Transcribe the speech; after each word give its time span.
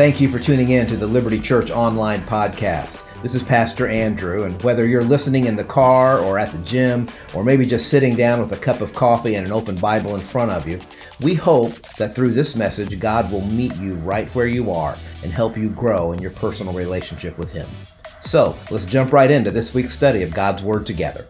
Thank 0.00 0.18
you 0.18 0.30
for 0.30 0.38
tuning 0.38 0.70
in 0.70 0.86
to 0.86 0.96
the 0.96 1.06
Liberty 1.06 1.38
Church 1.38 1.70
Online 1.70 2.24
Podcast. 2.24 2.96
This 3.22 3.34
is 3.34 3.42
Pastor 3.42 3.86
Andrew, 3.86 4.44
and 4.44 4.62
whether 4.62 4.86
you're 4.86 5.04
listening 5.04 5.44
in 5.44 5.56
the 5.56 5.64
car 5.64 6.20
or 6.20 6.38
at 6.38 6.52
the 6.52 6.58
gym, 6.60 7.06
or 7.34 7.44
maybe 7.44 7.66
just 7.66 7.88
sitting 7.88 8.16
down 8.16 8.40
with 8.40 8.50
a 8.52 8.56
cup 8.56 8.80
of 8.80 8.94
coffee 8.94 9.34
and 9.34 9.46
an 9.46 9.52
open 9.52 9.76
Bible 9.76 10.14
in 10.14 10.22
front 10.22 10.52
of 10.52 10.66
you, 10.66 10.80
we 11.20 11.34
hope 11.34 11.74
that 11.98 12.14
through 12.14 12.30
this 12.30 12.56
message, 12.56 12.98
God 12.98 13.30
will 13.30 13.44
meet 13.48 13.78
you 13.78 13.92
right 13.96 14.26
where 14.28 14.46
you 14.46 14.70
are 14.70 14.96
and 15.22 15.30
help 15.30 15.54
you 15.54 15.68
grow 15.68 16.12
in 16.12 16.22
your 16.22 16.30
personal 16.30 16.72
relationship 16.72 17.36
with 17.36 17.52
Him. 17.52 17.68
So, 18.22 18.56
let's 18.70 18.86
jump 18.86 19.12
right 19.12 19.30
into 19.30 19.50
this 19.50 19.74
week's 19.74 19.92
study 19.92 20.22
of 20.22 20.32
God's 20.32 20.62
Word 20.62 20.86
together. 20.86 21.26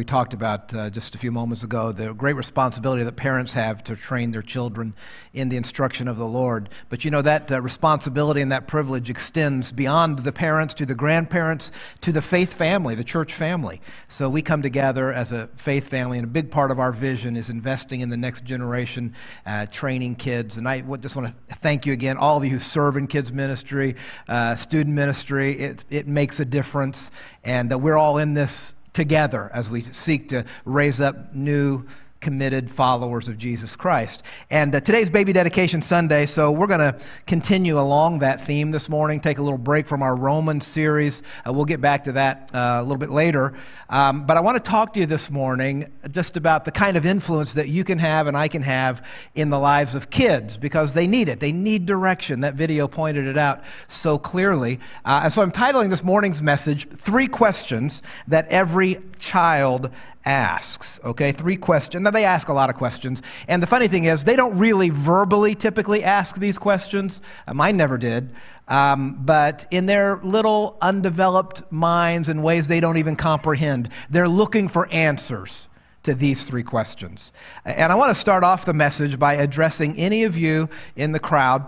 We 0.00 0.04
talked 0.06 0.32
about 0.32 0.72
uh, 0.72 0.88
just 0.88 1.14
a 1.14 1.18
few 1.18 1.30
moments 1.30 1.62
ago 1.62 1.92
the 1.92 2.14
great 2.14 2.32
responsibility 2.32 3.04
that 3.04 3.16
parents 3.16 3.52
have 3.52 3.84
to 3.84 3.94
train 3.94 4.30
their 4.30 4.40
children 4.40 4.94
in 5.34 5.50
the 5.50 5.58
instruction 5.58 6.08
of 6.08 6.16
the 6.16 6.24
Lord. 6.24 6.70
But 6.88 7.04
you 7.04 7.10
know, 7.10 7.20
that 7.20 7.52
uh, 7.52 7.60
responsibility 7.60 8.40
and 8.40 8.50
that 8.50 8.66
privilege 8.66 9.10
extends 9.10 9.72
beyond 9.72 10.20
the 10.20 10.32
parents 10.32 10.72
to 10.72 10.86
the 10.86 10.94
grandparents 10.94 11.70
to 12.00 12.12
the 12.12 12.22
faith 12.22 12.54
family, 12.54 12.94
the 12.94 13.04
church 13.04 13.34
family. 13.34 13.82
So 14.08 14.30
we 14.30 14.40
come 14.40 14.62
together 14.62 15.12
as 15.12 15.32
a 15.32 15.50
faith 15.56 15.88
family, 15.88 16.16
and 16.16 16.24
a 16.24 16.30
big 16.30 16.50
part 16.50 16.70
of 16.70 16.78
our 16.78 16.92
vision 16.92 17.36
is 17.36 17.50
investing 17.50 18.00
in 18.00 18.08
the 18.08 18.16
next 18.16 18.46
generation, 18.46 19.14
uh, 19.44 19.66
training 19.66 20.14
kids. 20.14 20.56
And 20.56 20.66
I 20.66 20.80
just 20.80 21.14
want 21.14 21.28
to 21.28 21.54
thank 21.56 21.84
you 21.84 21.92
again, 21.92 22.16
all 22.16 22.38
of 22.38 22.44
you 22.46 22.52
who 22.52 22.58
serve 22.58 22.96
in 22.96 23.06
kids' 23.06 23.32
ministry, 23.32 23.96
uh, 24.28 24.54
student 24.54 24.94
ministry. 24.94 25.58
It, 25.58 25.84
it 25.90 26.08
makes 26.08 26.40
a 26.40 26.46
difference, 26.46 27.10
and 27.44 27.70
uh, 27.70 27.78
we're 27.78 27.98
all 27.98 28.16
in 28.16 28.32
this 28.32 28.72
together 28.92 29.50
as 29.52 29.70
we 29.70 29.80
seek 29.80 30.28
to 30.30 30.44
raise 30.64 31.00
up 31.00 31.34
new 31.34 31.84
committed 32.20 32.70
followers 32.70 33.28
of 33.28 33.38
Jesus 33.38 33.76
Christ. 33.76 34.22
And 34.50 34.74
uh, 34.74 34.80
today's 34.80 35.08
Baby 35.08 35.32
Dedication 35.32 35.80
Sunday, 35.80 36.26
so 36.26 36.52
we're 36.52 36.66
going 36.66 36.80
to 36.80 36.98
continue 37.26 37.78
along 37.78 38.18
that 38.18 38.44
theme 38.44 38.72
this 38.72 38.90
morning, 38.90 39.20
take 39.20 39.38
a 39.38 39.42
little 39.42 39.58
break 39.58 39.88
from 39.88 40.02
our 40.02 40.14
Roman 40.14 40.60
series. 40.60 41.22
Uh, 41.46 41.52
we'll 41.52 41.64
get 41.64 41.80
back 41.80 42.04
to 42.04 42.12
that 42.12 42.50
uh, 42.54 42.78
a 42.78 42.82
little 42.82 42.98
bit 42.98 43.10
later. 43.10 43.54
Um, 43.88 44.26
but 44.26 44.36
I 44.36 44.40
want 44.40 44.62
to 44.62 44.70
talk 44.70 44.92
to 44.94 45.00
you 45.00 45.06
this 45.06 45.30
morning 45.30 45.90
just 46.10 46.36
about 46.36 46.66
the 46.66 46.70
kind 46.70 46.98
of 46.98 47.06
influence 47.06 47.54
that 47.54 47.68
you 47.68 47.84
can 47.84 47.98
have 47.98 48.26
and 48.26 48.36
I 48.36 48.48
can 48.48 48.62
have 48.62 49.04
in 49.34 49.48
the 49.48 49.58
lives 49.58 49.94
of 49.94 50.10
kids 50.10 50.58
because 50.58 50.92
they 50.92 51.06
need 51.06 51.28
it. 51.28 51.40
They 51.40 51.52
need 51.52 51.86
direction. 51.86 52.40
That 52.40 52.54
video 52.54 52.86
pointed 52.86 53.26
it 53.26 53.38
out 53.38 53.62
so 53.88 54.18
clearly. 54.18 54.78
Uh, 55.06 55.22
and 55.24 55.32
so 55.32 55.40
I'm 55.40 55.52
titling 55.52 55.88
this 55.88 56.04
morning's 56.04 56.42
message, 56.42 56.86
Three 56.90 57.28
Questions 57.28 58.02
That 58.28 58.46
Every 58.48 58.98
Child 59.18 59.90
asks. 60.24 61.00
Okay, 61.04 61.32
three 61.32 61.56
questions. 61.56 62.04
Now, 62.10 62.14
they 62.18 62.24
ask 62.24 62.48
a 62.48 62.52
lot 62.52 62.70
of 62.70 62.74
questions. 62.76 63.22
And 63.46 63.62
the 63.62 63.68
funny 63.68 63.86
thing 63.86 64.02
is, 64.02 64.24
they 64.24 64.34
don't 64.34 64.58
really 64.58 64.90
verbally 64.90 65.54
typically 65.54 66.02
ask 66.02 66.34
these 66.40 66.58
questions. 66.58 67.20
Uh, 67.46 67.54
mine 67.54 67.76
never 67.76 67.98
did. 67.98 68.34
Um, 68.66 69.20
but 69.24 69.64
in 69.70 69.86
their 69.86 70.16
little 70.16 70.76
undeveloped 70.82 71.70
minds 71.70 72.28
in 72.28 72.42
ways 72.42 72.66
they 72.66 72.80
don't 72.80 72.96
even 72.96 73.14
comprehend, 73.14 73.90
they're 74.10 74.28
looking 74.28 74.66
for 74.66 74.88
answers 74.90 75.68
to 76.02 76.12
these 76.12 76.42
three 76.42 76.64
questions. 76.64 77.30
And 77.64 77.92
I 77.92 77.94
want 77.94 78.08
to 78.08 78.20
start 78.20 78.42
off 78.42 78.64
the 78.64 78.74
message 78.74 79.16
by 79.16 79.34
addressing 79.34 79.96
any 79.96 80.24
of 80.24 80.36
you 80.36 80.68
in 80.96 81.12
the 81.12 81.20
crowd 81.20 81.64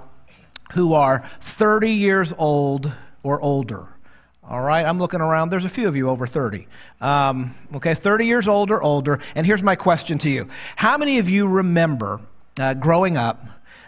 who 0.72 0.92
are 0.92 1.22
30 1.40 1.88
years 1.88 2.34
old 2.36 2.90
or 3.22 3.40
older. 3.40 3.91
All 4.52 4.60
right, 4.60 4.84
I'm 4.84 4.98
looking 4.98 5.22
around. 5.22 5.48
There's 5.48 5.64
a 5.64 5.70
few 5.70 5.88
of 5.88 5.96
you 5.96 6.10
over 6.10 6.26
30. 6.26 6.68
Um, 7.00 7.54
okay, 7.76 7.94
30 7.94 8.26
years 8.26 8.46
old 8.46 8.70
or 8.70 8.82
older. 8.82 9.18
And 9.34 9.46
here's 9.46 9.62
my 9.62 9.76
question 9.76 10.18
to 10.18 10.28
you 10.28 10.46
How 10.76 10.98
many 10.98 11.18
of 11.18 11.30
you 11.30 11.48
remember 11.48 12.20
uh, 12.60 12.74
growing 12.74 13.16
up 13.16 13.46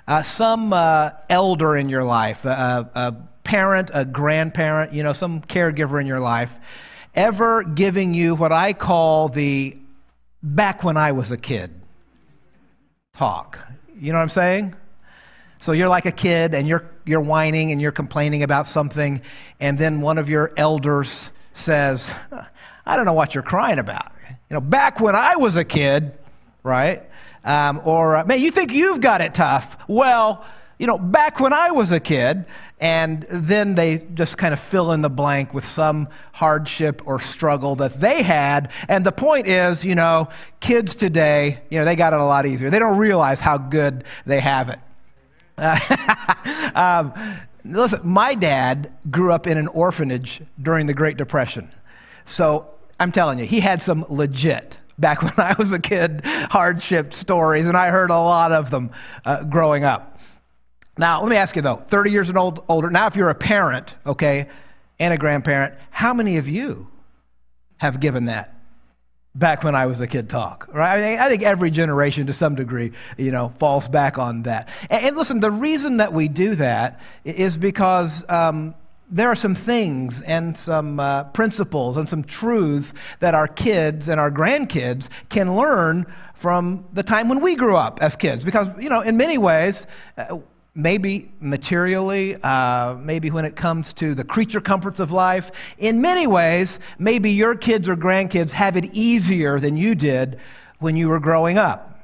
uh, 0.08 0.22
some 0.22 0.72
uh, 0.72 1.10
elder 1.28 1.76
in 1.76 1.90
your 1.90 2.02
life, 2.02 2.46
a, 2.46 2.90
a 2.94 3.14
parent, 3.44 3.90
a 3.92 4.06
grandparent, 4.06 4.94
you 4.94 5.02
know, 5.02 5.12
some 5.12 5.42
caregiver 5.42 6.00
in 6.00 6.06
your 6.06 6.20
life, 6.20 6.56
ever 7.14 7.62
giving 7.62 8.14
you 8.14 8.34
what 8.34 8.50
I 8.50 8.72
call 8.72 9.28
the 9.28 9.76
back 10.42 10.82
when 10.82 10.96
I 10.96 11.12
was 11.12 11.30
a 11.30 11.36
kid 11.36 11.78
talk? 13.12 13.58
You 14.00 14.12
know 14.12 14.18
what 14.18 14.22
I'm 14.22 14.28
saying? 14.30 14.74
So 15.60 15.72
you're 15.72 15.88
like 15.88 16.06
a 16.06 16.12
kid 16.12 16.54
and 16.54 16.66
you're, 16.66 16.90
you're 17.04 17.20
whining 17.20 17.72
and 17.72 17.80
you're 17.80 17.92
complaining 17.92 18.42
about 18.42 18.66
something, 18.66 19.20
and 19.60 19.78
then 19.78 20.00
one 20.00 20.18
of 20.18 20.28
your 20.28 20.52
elders 20.56 21.30
says, 21.52 22.10
I 22.86 22.96
don't 22.96 23.04
know 23.04 23.12
what 23.12 23.34
you're 23.34 23.44
crying 23.44 23.78
about. 23.78 24.12
You 24.28 24.54
know, 24.54 24.60
back 24.60 25.00
when 25.00 25.14
I 25.14 25.36
was 25.36 25.56
a 25.56 25.64
kid, 25.64 26.18
right? 26.62 27.02
Um, 27.44 27.80
or, 27.84 28.16
uh, 28.16 28.24
man, 28.24 28.40
you 28.40 28.50
think 28.50 28.72
you've 28.72 29.00
got 29.00 29.20
it 29.20 29.34
tough. 29.34 29.76
Well, 29.86 30.44
you 30.78 30.86
know, 30.86 30.98
back 30.98 31.40
when 31.40 31.52
I 31.52 31.70
was 31.70 31.92
a 31.92 32.00
kid, 32.00 32.46
and 32.80 33.24
then 33.30 33.74
they 33.76 34.06
just 34.14 34.36
kind 34.36 34.52
of 34.52 34.60
fill 34.60 34.92
in 34.92 35.02
the 35.02 35.10
blank 35.10 35.54
with 35.54 35.66
some 35.66 36.08
hardship 36.32 37.00
or 37.06 37.20
struggle 37.20 37.76
that 37.76 38.00
they 38.00 38.22
had. 38.22 38.72
And 38.88 39.06
the 39.06 39.12
point 39.12 39.46
is, 39.46 39.84
you 39.84 39.94
know, 39.94 40.28
kids 40.60 40.94
today, 40.94 41.62
you 41.70 41.78
know, 41.78 41.84
they 41.84 41.96
got 41.96 42.12
it 42.12 42.18
a 42.18 42.24
lot 42.24 42.44
easier. 42.44 42.70
They 42.70 42.80
don't 42.80 42.98
realize 42.98 43.40
how 43.40 43.56
good 43.56 44.04
they 44.26 44.40
have 44.40 44.68
it. 44.68 44.80
um, 46.74 47.12
listen, 47.64 48.00
my 48.02 48.34
dad 48.34 48.92
grew 49.10 49.32
up 49.32 49.46
in 49.46 49.56
an 49.56 49.68
orphanage 49.68 50.40
during 50.60 50.86
the 50.86 50.94
Great 50.94 51.16
Depression. 51.16 51.70
So 52.24 52.70
I'm 52.98 53.12
telling 53.12 53.38
you, 53.38 53.46
he 53.46 53.60
had 53.60 53.82
some 53.82 54.04
legit, 54.08 54.78
back 54.98 55.22
when 55.22 55.32
I 55.36 55.54
was 55.58 55.72
a 55.72 55.78
kid, 55.78 56.22
hardship 56.24 57.12
stories, 57.12 57.66
and 57.66 57.76
I 57.76 57.90
heard 57.90 58.10
a 58.10 58.18
lot 58.18 58.52
of 58.52 58.70
them 58.70 58.90
uh, 59.24 59.44
growing 59.44 59.84
up. 59.84 60.18
Now, 60.96 61.20
let 61.20 61.28
me 61.28 61.36
ask 61.36 61.56
you 61.56 61.62
though 61.62 61.76
30 61.76 62.10
years 62.10 62.28
and 62.28 62.38
old, 62.38 62.64
older, 62.68 62.90
now 62.90 63.06
if 63.06 63.16
you're 63.16 63.30
a 63.30 63.34
parent, 63.34 63.96
okay, 64.06 64.48
and 65.00 65.12
a 65.12 65.18
grandparent, 65.18 65.76
how 65.90 66.14
many 66.14 66.36
of 66.36 66.48
you 66.48 66.88
have 67.78 67.98
given 67.98 68.26
that 68.26 68.53
back 69.34 69.64
when 69.64 69.74
I 69.74 69.86
was 69.86 70.00
a 70.00 70.06
kid 70.06 70.30
talk, 70.30 70.68
right? 70.72 70.98
I, 70.98 71.10
mean, 71.10 71.18
I, 71.18 71.28
think 71.28 71.42
every 71.42 71.70
generation 71.70 72.28
to 72.28 72.32
some 72.32 72.54
degree, 72.54 72.92
you 73.18 73.32
know, 73.32 73.48
falls 73.58 73.88
back 73.88 74.16
on 74.16 74.44
that. 74.44 74.68
And, 74.88 75.06
and 75.06 75.16
listen, 75.16 75.40
the 75.40 75.50
reason 75.50 75.96
that 75.96 76.12
we 76.12 76.28
do 76.28 76.54
that 76.54 77.00
is 77.24 77.56
because 77.56 78.24
um, 78.28 78.74
there 79.10 79.28
are 79.28 79.36
some 79.36 79.54
things 79.54 80.22
and 80.22 80.56
some 80.56 81.00
uh, 81.00 81.24
principles 81.24 81.96
and 81.96 82.08
some 82.08 82.22
truths 82.22 82.94
that 83.20 83.34
our 83.34 83.48
kids 83.48 84.08
and 84.08 84.20
our 84.20 84.30
grandkids 84.30 85.08
can 85.28 85.56
learn 85.56 86.06
from 86.34 86.86
the 86.92 87.02
time 87.02 87.28
when 87.28 87.40
we 87.40 87.56
grew 87.56 87.76
up 87.76 88.00
as 88.02 88.14
kids. 88.16 88.44
Because, 88.44 88.68
you 88.78 88.88
know, 88.88 89.00
in 89.00 89.16
many 89.16 89.38
ways, 89.38 89.86
uh, 90.16 90.38
maybe 90.74 91.32
materially, 91.40 92.36
uh, 92.42 92.94
maybe 92.94 93.30
when 93.30 93.44
it 93.44 93.54
comes 93.54 93.92
to 93.94 94.14
the 94.14 94.24
creature 94.24 94.60
comforts 94.60 94.98
of 94.98 95.12
life. 95.12 95.74
In 95.78 96.00
many 96.00 96.26
ways, 96.26 96.80
maybe 96.98 97.30
your 97.30 97.54
kids 97.54 97.88
or 97.88 97.96
grandkids 97.96 98.50
have 98.52 98.76
it 98.76 98.86
easier 98.92 99.60
than 99.60 99.76
you 99.76 99.94
did 99.94 100.38
when 100.78 100.96
you 100.96 101.08
were 101.08 101.20
growing 101.20 101.58
up. 101.58 102.00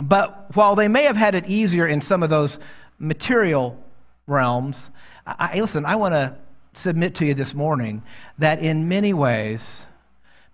But 0.00 0.54
while 0.54 0.74
they 0.74 0.88
may 0.88 1.04
have 1.04 1.16
had 1.16 1.34
it 1.34 1.46
easier 1.46 1.86
in 1.86 2.00
some 2.00 2.22
of 2.22 2.30
those 2.30 2.58
material 2.98 3.82
realms, 4.26 4.90
I, 5.26 5.60
listen, 5.60 5.84
I 5.84 5.96
want 5.96 6.14
to 6.14 6.36
submit 6.74 7.14
to 7.16 7.26
you 7.26 7.34
this 7.34 7.54
morning 7.54 8.02
that 8.38 8.60
in 8.60 8.88
many 8.88 9.12
ways, 9.12 9.86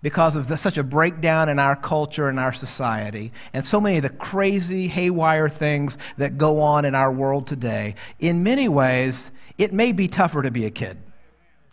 because 0.01 0.35
of 0.35 0.47
the, 0.47 0.57
such 0.57 0.77
a 0.77 0.83
breakdown 0.83 1.49
in 1.49 1.59
our 1.59 1.75
culture 1.75 2.27
and 2.29 2.39
our 2.39 2.53
society, 2.53 3.31
and 3.53 3.65
so 3.65 3.81
many 3.81 3.97
of 3.97 4.03
the 4.03 4.09
crazy, 4.09 4.87
haywire 4.87 5.49
things 5.49 5.97
that 6.17 6.37
go 6.37 6.61
on 6.61 6.85
in 6.85 6.95
our 6.95 7.11
world 7.11 7.47
today, 7.47 7.95
in 8.19 8.43
many 8.43 8.69
ways, 8.69 9.31
it 9.57 9.73
may 9.73 9.91
be 9.91 10.07
tougher 10.07 10.41
to 10.41 10.51
be 10.51 10.65
a 10.65 10.71
kid 10.71 10.97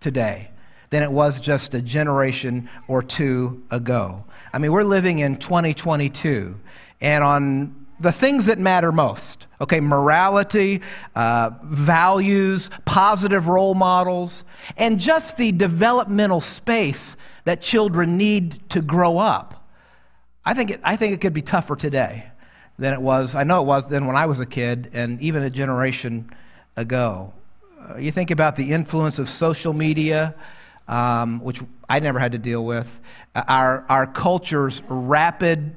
today 0.01 0.51
than 0.91 1.03
it 1.03 1.13
was 1.13 1.41
just 1.41 1.75
a 1.75 1.83
generation 1.83 2.69
or 2.89 3.03
two 3.03 3.65
ago. 3.71 4.25
I 4.53 4.59
mean, 4.59 4.73
we're 4.73 4.85
living 4.85 5.21
in 5.21 5.37
2022, 5.37 6.59
and 7.01 7.25
on 7.25 7.86
the 7.99 8.13
things 8.13 8.47
that 8.47 8.59
matter 8.59 8.93
most, 8.93 9.47
okay, 9.61 9.81
morality, 9.81 10.83
uh, 11.15 11.51
values, 11.63 12.71
positive 12.85 13.49
role 13.49 13.75
models, 13.75 14.45
and 14.77 15.01
just 15.01 15.37
the 15.37 15.53
developmental 15.53 16.41
space 16.41 17.17
that 17.45 17.61
children 17.61 18.17
need 18.19 18.69
to 18.71 18.83
grow 18.83 19.19
up. 19.19 19.69
I 20.45 20.55
think 20.55 20.71
it, 20.71 20.81
I 20.85 20.97
think 20.97 21.15
it 21.15 21.21
could 21.21 21.33
be 21.33 21.43
tougher 21.43 21.75
today 21.75 22.27
than 22.79 22.93
it 22.93 23.01
was. 23.01 23.35
I 23.35 23.45
know 23.45 23.63
it 23.63 23.67
was 23.67 23.89
then 23.89 24.07
when 24.07 24.17
I 24.17 24.27
was 24.27 24.41
a 24.41 24.47
kid 24.47 24.91
and 24.93 25.21
even 25.21 25.43
a 25.43 25.51
generation 25.51 26.31
ago. 26.77 27.33
Uh, 27.81 27.97
you 27.97 28.11
think 28.11 28.31
about 28.31 28.57
the 28.57 28.73
influence 28.73 29.19
of 29.19 29.29
social 29.29 29.73
media, 29.73 30.35
um, 30.89 31.41
which 31.41 31.63
I 31.89 32.01
never 32.01 32.19
had 32.19 32.33
to 32.33 32.39
deal 32.39 32.65
with, 32.65 33.01
uh, 33.35 33.45
our, 33.49 33.85
our 33.89 34.07
culture's 34.07 34.83
rapid 34.89 35.77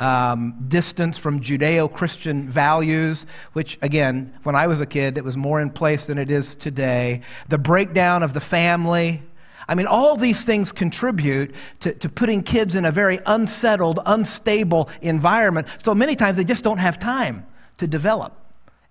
um, 0.00 0.64
distance 0.68 1.18
from 1.18 1.40
Judeo 1.40 1.92
Christian 1.92 2.48
values, 2.48 3.26
which, 3.52 3.78
again, 3.82 4.32
when 4.44 4.54
I 4.54 4.66
was 4.66 4.80
a 4.80 4.86
kid, 4.86 5.18
it 5.18 5.24
was 5.24 5.36
more 5.36 5.60
in 5.60 5.70
place 5.70 6.06
than 6.06 6.18
it 6.18 6.30
is 6.30 6.54
today, 6.54 7.22
the 7.48 7.58
breakdown 7.58 8.22
of 8.22 8.32
the 8.32 8.40
family 8.40 9.22
I 9.68 9.74
mean, 9.74 9.86
all 9.86 10.16
these 10.16 10.44
things 10.44 10.72
contribute 10.72 11.54
to, 11.80 11.92
to 11.92 12.08
putting 12.08 12.42
kids 12.42 12.74
in 12.74 12.86
a 12.86 12.90
very 12.90 13.20
unsettled, 13.26 14.00
unstable 14.06 14.88
environment. 15.02 15.68
So 15.84 15.94
many 15.94 16.16
times 16.16 16.38
they 16.38 16.44
just 16.44 16.64
don't 16.64 16.78
have 16.78 16.98
time 16.98 17.46
to 17.76 17.86
develop 17.86 18.34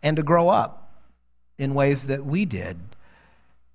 and 0.03 0.15
to 0.17 0.23
grow 0.23 0.49
up 0.49 1.01
in 1.57 1.73
ways 1.73 2.07
that 2.07 2.23
we 2.25 2.45
did. 2.45 2.77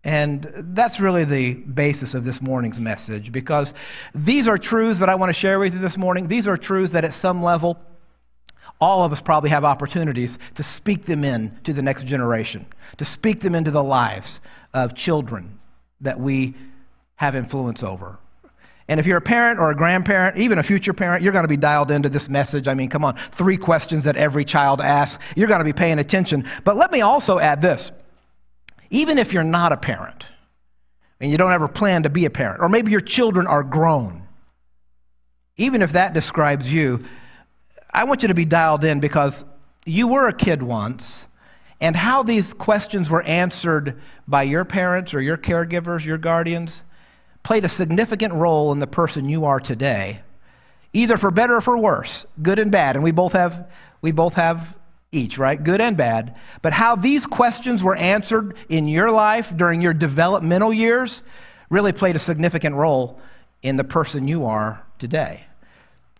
And 0.05 0.51
that's 0.75 0.99
really 0.99 1.25
the 1.25 1.55
basis 1.55 2.15
of 2.15 2.25
this 2.25 2.43
morning's 2.43 2.81
message 2.81 3.31
because 3.31 3.73
these 4.15 4.49
are 4.49 4.59
truths 4.59 4.99
that 4.99 5.09
I 5.09 5.15
want 5.15 5.31
to 5.31 5.35
share 5.35 5.61
with 5.61 5.75
you 5.75 5.79
this 5.79 5.97
morning. 5.97 6.27
These 6.27 6.49
are 6.49 6.57
truths 6.57 6.93
that 6.93 7.05
at 7.05 7.15
some 7.15 7.41
level, 7.43 7.81
all 8.81 9.05
of 9.05 9.13
us 9.13 9.21
probably 9.21 9.51
have 9.51 9.65
opportunities 9.65 10.39
to 10.57 10.65
speak 10.65 11.05
them 11.05 11.23
in 11.23 11.57
to 11.63 11.73
the 11.73 11.83
next 11.83 12.05
generation, 12.05 12.67
to 12.97 13.05
speak 13.05 13.41
them 13.41 13.55
into 13.55 13.71
the 13.71 13.85
lives 13.85 14.41
of 14.75 14.95
children 14.95 15.61
that 16.01 16.19
we 16.19 16.55
have 17.17 17.37
influence 17.37 17.85
over. 17.85 18.19
And 18.89 18.99
if 18.99 19.07
you're 19.07 19.19
a 19.19 19.23
parent 19.23 19.61
or 19.61 19.71
a 19.71 19.77
grandparent, 19.77 20.37
even 20.37 20.59
a 20.59 20.65
future 20.65 20.93
parent, 20.93 21.23
you're 21.23 21.33
going 21.33 21.45
to 21.45 21.49
be 21.49 21.57
dialed 21.57 21.93
into 21.93 22.09
this 22.09 22.29
message. 22.29 22.67
I 22.67 22.75
mean, 22.75 22.91
come 22.91 23.05
on, 23.05 23.15
three 23.31 23.57
questions 23.57 24.03
that 24.05 24.17
every 24.17 24.45
child 24.45 24.81
asks. 24.81 25.23
You're 25.37 25.47
going 25.47 25.61
to 25.61 25.65
be 25.65 25.73
paying 25.73 26.01
attention. 26.01 26.45
But 26.65 26.77
let 26.77 26.91
me 26.91 27.03
also 27.03 27.39
add 27.39 27.63
this 27.63 27.93
even 28.93 29.19
if 29.19 29.33
you're 29.33 29.43
not 29.43 29.73
a 29.73 29.77
parent 29.77 30.27
and 31.19 31.31
you 31.31 31.39
don't 31.39 31.53
ever 31.53 31.67
plan 31.67 32.05
to 32.05 32.11
be 32.11 32.27
a 32.27 32.31
parent, 32.31 32.61
or 32.61 32.69
maybe 32.69 32.93
your 32.93 33.01
children 33.01 33.47
are 33.47 33.63
grown, 33.63 34.29
even 35.57 35.83
if 35.83 35.93
that 35.93 36.13
describes 36.13 36.73
you, 36.73 37.03
I 37.91 38.05
want 38.05 38.23
you 38.23 38.29
to 38.29 38.35
be 38.35 38.45
dialed 38.45 38.85
in 38.85 39.01
because 39.01 39.45
you 39.87 40.09
were 40.09 40.29
a 40.29 40.33
kid 40.33 40.63
once, 40.63 41.27
and 41.81 41.97
how 41.97 42.23
these 42.23 42.55
questions 42.55 43.11
were 43.11 43.23
answered 43.23 44.01
by 44.29 44.45
your 44.45 44.65
parents 44.65 45.15
or 45.15 45.21
your 45.21 45.37
caregivers, 45.37 46.05
your 46.05 46.19
guardians, 46.19 46.83
played 47.43 47.65
a 47.65 47.69
significant 47.69 48.35
role 48.35 48.71
in 48.73 48.79
the 48.79 48.87
person 48.87 49.29
you 49.29 49.45
are 49.45 49.59
today, 49.59 50.21
either 50.93 51.17
for 51.17 51.31
better 51.31 51.57
or 51.57 51.61
for 51.61 51.77
worse, 51.77 52.27
good 52.41 52.59
and 52.59 52.71
bad. 52.71 52.95
And 52.95 53.03
we 53.03 53.11
both 53.11 53.33
have, 53.33 53.69
we 54.01 54.13
both 54.13 54.35
have 54.35 54.77
each, 55.13 55.39
right? 55.39 55.63
Good 55.63 55.81
and 55.81 55.97
bad. 55.97 56.35
But 56.63 56.73
how 56.73 56.97
these 56.97 57.27
questions 57.27 57.85
were 57.85 57.95
answered 57.95 58.57
in 58.69 58.89
your 58.89 59.11
life 59.11 59.55
during 59.57 59.83
your 59.83 59.95
developmental 59.95 60.73
years 60.73 61.23
really 61.71 61.93
played 61.93 62.17
a 62.17 62.19
significant 62.19 62.75
role 62.75 63.21
in 63.63 63.77
the 63.77 63.85
person 63.85 64.27
you 64.27 64.47
are 64.47 64.85
today. 64.99 65.47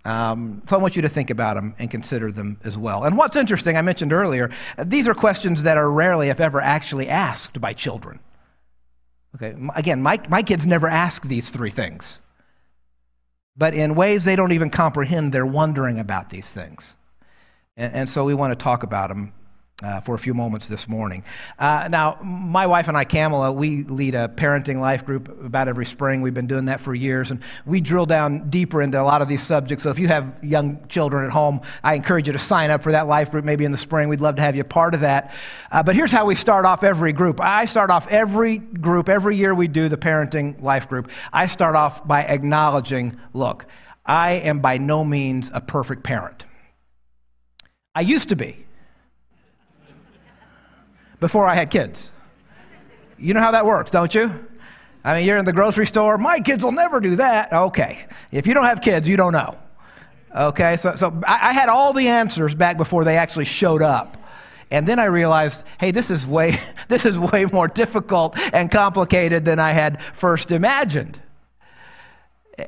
Um, 0.05 0.63
so 0.67 0.77
I 0.77 0.81
want 0.81 0.97
you 0.97 1.03
to 1.03 1.09
think 1.09 1.31
about 1.31 1.55
them 1.55 1.75
and 1.79 1.91
consider 1.91 2.33
them 2.33 2.59
as 2.65 2.77
well. 2.77 3.05
And 3.05 3.17
what's 3.17 3.37
interesting, 3.37 3.77
I 3.77 3.83
mentioned 3.83 4.13
earlier, 4.13 4.51
these 4.79 5.07
are 5.07 5.15
questions 5.15 5.63
that 5.63 5.77
are 5.77 5.91
rarely, 5.91 6.29
if 6.29 6.41
ever, 6.41 6.61
actually 6.61 7.09
asked 7.09 7.61
by 7.61 7.73
children. 7.73 8.21
Okay, 9.37 9.55
again, 9.75 10.03
my, 10.03 10.21
my 10.29 10.43
kids 10.43 10.67
never 10.67 10.89
ask 10.89 11.25
these 11.25 11.51
three 11.51 11.71
things. 11.71 12.21
But 13.57 13.75
in 13.75 13.95
ways 13.95 14.25
they 14.25 14.37
don't 14.37 14.53
even 14.53 14.71
comprehend, 14.71 15.33
they're 15.33 15.47
wondering 15.47 15.99
about 15.99 16.31
these 16.31 16.53
things. 16.53 16.95
And, 17.77 17.95
and 17.95 18.11
so 18.11 18.25
we 18.25 18.35
want 18.35 18.53
to 18.53 18.63
talk 18.63 18.83
about 18.83 19.09
them 19.09 19.33
uh, 19.83 20.01
for 20.01 20.15
a 20.15 20.19
few 20.19 20.35
moments 20.35 20.69
this 20.69 20.89
morning. 20.89 21.25
Uh, 21.59 21.89
now, 21.91 22.19
my 22.23 22.67
wife 22.67 22.87
and 22.87 22.97
I, 22.97 23.05
Kamala, 23.05 23.51
we 23.51 23.83
lead 23.83 24.15
a 24.15 24.29
parenting 24.29 24.81
life 24.81 25.05
group 25.05 25.29
about 25.45 25.67
every 25.67 25.87
spring. 25.87 26.23
We've 26.23 26.35
been 26.35 26.47
doing 26.47 26.67
that 26.67 26.81
for 26.81 26.95
years, 26.95 27.31
and 27.31 27.43
we 27.67 27.81
drill 27.81 28.07
down 28.07 28.49
deeper 28.49 28.81
into 28.81 29.01
a 29.01 29.03
lot 29.03 29.23
of 29.23 29.29
these 29.29 29.43
subjects. 29.43 29.83
So 29.83 29.91
if 29.91 29.99
you 29.99 30.07
have 30.09 30.37
young 30.43 30.87
children 30.87 31.25
at 31.25 31.33
home, 31.33 31.63
I 31.83 31.95
encourage 31.95 32.29
you 32.29 32.33
to 32.33 32.39
sign 32.39 32.71
up 32.71 32.83
for 32.83 32.93
that 32.93 33.09
life 33.09 33.33
group 33.33 33.45
maybe 33.45 33.65
in 33.65 33.73
the 33.73 33.79
spring. 33.79 34.09
We'd 34.09 34.21
love 34.21 34.37
to 34.37 34.43
have 34.43 34.55
you 34.55 34.65
part 34.65 34.95
of 34.95 35.01
that. 35.01 35.35
Uh, 35.71 35.83
but 35.83 35.97
here's 35.97 36.13
how 36.13 36.27
we 36.27 36.37
start 36.37 36.65
off 36.65 36.85
every 36.85 37.13
group. 37.13 37.41
I 37.41 37.65
start 37.65 37.91
off 37.91 38.07
every 38.09 38.59
group, 38.59 39.09
every 39.09 39.37
year 39.37 39.55
we 39.55 39.67
do 39.67 39.89
the 39.89 39.99
parenting 39.99 40.63
life 40.63 40.89
group. 40.89 41.11
I 41.33 41.49
start 41.49 41.75
off 41.75 42.07
by 42.07 42.23
acknowledging 42.23 43.19
look, 43.33 43.67
I 44.07 44.33
am 44.33 44.61
by 44.61 44.79
no 44.79 45.05
means 45.05 45.51
a 45.53 45.61
perfect 45.61 46.05
parent. 46.05 46.45
I 47.95 48.01
used 48.01 48.31
to 48.31 48.37
be 48.37 48.65
before 51.21 51.47
I 51.47 51.55
had 51.55 51.71
kids. 51.71 52.11
You 53.19 53.35
know 53.35 53.41
how 53.41 53.53
that 53.53 53.67
works, 53.67 53.91
don't 53.91 54.15
you? 54.15 54.47
I 55.05 55.17
mean, 55.17 55.27
you're 55.27 55.39
in 55.39 55.45
the 55.45 55.53
grocery 55.53 55.87
store, 55.87 56.17
my 56.19 56.41
kids 56.41 56.65
will 56.65 56.73
never 56.73 57.01
do 57.01 57.17
that. 57.17 57.53
Okay. 57.53 58.07
If 58.31 58.47
you 58.47 58.55
don't 58.55 58.65
have 58.65 58.81
kids, 58.81 59.09
you 59.09 59.17
don't 59.17 59.33
know. 59.33 59.57
Okay, 60.35 60.77
so, 60.79 60.97
so 60.97 61.21
I, 61.27 61.51
I 61.51 61.53
had 61.53 61.69
all 61.69 61.93
the 61.93 62.09
answers 62.09 62.55
back 62.55 62.77
before 62.77 63.05
they 63.05 63.17
actually 63.17 63.45
showed 63.45 63.83
up. 63.83 64.17
And 64.71 64.89
then 64.89 64.99
I 64.99 65.05
realized, 65.05 65.65
hey, 65.79 65.91
this 65.91 66.11
is 66.11 66.27
way, 66.27 66.59
this 66.89 67.05
is 67.05 67.19
way 67.19 67.45
more 67.45 67.69
difficult 67.69 68.39
and 68.53 68.71
complicated 68.71 69.45
than 69.45 69.59
I 69.59 69.73
had 69.73 70.03
first 70.03 70.51
imagined. 70.51 71.21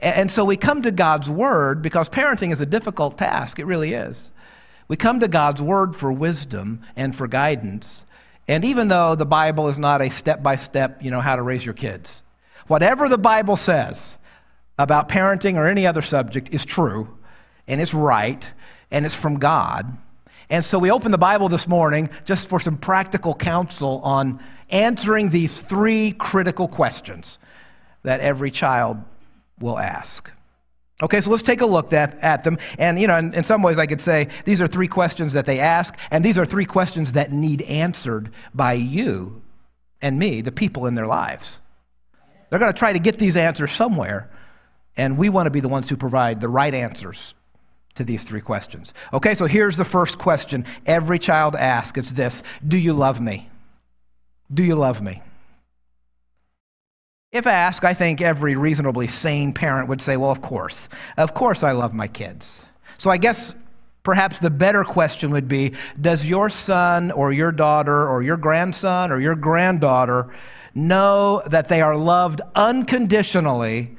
And 0.02 0.30
so 0.30 0.44
we 0.44 0.56
come 0.56 0.82
to 0.82 0.90
God's 0.90 1.30
Word 1.30 1.82
because 1.82 2.08
parenting 2.08 2.52
is 2.52 2.60
a 2.60 2.66
difficult 2.66 3.16
task. 3.16 3.58
It 3.58 3.64
really 3.64 3.94
is. 3.94 4.30
We 4.88 4.96
come 4.96 5.20
to 5.20 5.28
God's 5.28 5.62
Word 5.62 5.96
for 5.96 6.12
wisdom 6.12 6.82
and 6.94 7.14
for 7.14 7.26
guidance. 7.26 8.04
And 8.46 8.64
even 8.64 8.88
though 8.88 9.14
the 9.14 9.26
Bible 9.26 9.68
is 9.68 9.78
not 9.78 10.02
a 10.02 10.10
step 10.10 10.42
by 10.42 10.56
step, 10.56 11.02
you 11.02 11.10
know, 11.10 11.20
how 11.20 11.36
to 11.36 11.42
raise 11.42 11.64
your 11.64 11.74
kids, 11.74 12.22
whatever 12.66 13.08
the 13.08 13.18
Bible 13.18 13.56
says 13.56 14.18
about 14.78 15.08
parenting 15.08 15.56
or 15.56 15.66
any 15.66 15.86
other 15.86 16.02
subject 16.02 16.52
is 16.52 16.64
true, 16.64 17.16
and 17.66 17.80
it's 17.80 17.94
right, 17.94 18.50
and 18.90 19.06
it's 19.06 19.14
from 19.14 19.38
God. 19.38 19.96
And 20.50 20.64
so 20.64 20.78
we 20.78 20.90
open 20.90 21.10
the 21.10 21.18
Bible 21.18 21.48
this 21.48 21.66
morning 21.66 22.10
just 22.26 22.48
for 22.48 22.60
some 22.60 22.76
practical 22.76 23.34
counsel 23.34 24.00
on 24.04 24.40
answering 24.68 25.30
these 25.30 25.62
three 25.62 26.12
critical 26.12 26.68
questions 26.68 27.38
that 28.02 28.20
every 28.20 28.50
child 28.50 28.98
will 29.58 29.78
ask. 29.78 30.30
Okay, 31.02 31.20
so 31.20 31.30
let's 31.30 31.42
take 31.42 31.60
a 31.60 31.66
look 31.66 31.92
at, 31.92 32.16
at 32.18 32.44
them. 32.44 32.56
And, 32.78 32.98
you 33.00 33.08
know, 33.08 33.16
in, 33.16 33.34
in, 33.34 33.42
some 33.42 33.62
ways 33.62 33.78
I 33.78 33.86
could 33.86 34.00
say 34.00 34.28
these 34.44 34.60
are 34.60 34.68
three 34.68 34.86
questions 34.86 35.32
that 35.32 35.44
they 35.44 35.58
ask, 35.58 35.96
and 36.10 36.24
these 36.24 36.38
are 36.38 36.44
three 36.44 36.64
questions 36.64 37.12
that 37.12 37.32
need 37.32 37.62
answered 37.62 38.30
by 38.54 38.74
you 38.74 39.42
and 40.00 40.18
me, 40.18 40.40
the 40.40 40.52
people 40.52 40.86
in 40.86 40.94
their 40.94 41.06
lives. 41.06 41.58
They're 42.48 42.60
going 42.60 42.72
to 42.72 42.78
try 42.78 42.92
to 42.92 43.00
get 43.00 43.18
these 43.18 43.36
answers 43.36 43.72
somewhere, 43.72 44.30
and 44.96 45.18
we 45.18 45.28
want 45.28 45.46
to 45.46 45.50
be 45.50 45.60
the 45.60 45.68
ones 45.68 45.88
who 45.88 45.96
provide 45.96 46.40
the 46.40 46.48
right 46.48 46.72
answers 46.72 47.34
to 47.96 48.04
these 48.04 48.22
three 48.22 48.40
questions. 48.40 48.94
Okay, 49.12 49.34
so 49.34 49.46
here's 49.46 49.76
the 49.76 49.84
first 49.84 50.18
question 50.18 50.64
every 50.86 51.18
child 51.18 51.56
asks 51.56 51.98
it's 51.98 52.12
this 52.12 52.44
Do 52.66 52.78
you 52.78 52.92
love 52.92 53.20
me? 53.20 53.50
Do 54.52 54.62
you 54.62 54.76
love 54.76 55.02
me? 55.02 55.22
If 57.34 57.48
asked, 57.48 57.84
I 57.84 57.94
think 57.94 58.20
every 58.20 58.54
reasonably 58.54 59.08
sane 59.08 59.52
parent 59.52 59.88
would 59.88 60.00
say, 60.00 60.16
Well, 60.16 60.30
of 60.30 60.40
course. 60.40 60.88
Of 61.16 61.34
course, 61.34 61.64
I 61.64 61.72
love 61.72 61.92
my 61.92 62.06
kids. 62.06 62.64
So 62.96 63.10
I 63.10 63.16
guess 63.16 63.56
perhaps 64.04 64.38
the 64.38 64.50
better 64.50 64.84
question 64.84 65.32
would 65.32 65.48
be 65.48 65.74
Does 66.00 66.24
your 66.24 66.48
son 66.48 67.10
or 67.10 67.32
your 67.32 67.50
daughter 67.50 68.08
or 68.08 68.22
your 68.22 68.36
grandson 68.36 69.10
or 69.10 69.18
your 69.18 69.34
granddaughter 69.34 70.32
know 70.76 71.42
that 71.46 71.66
they 71.66 71.80
are 71.80 71.96
loved 71.96 72.40
unconditionally 72.54 73.96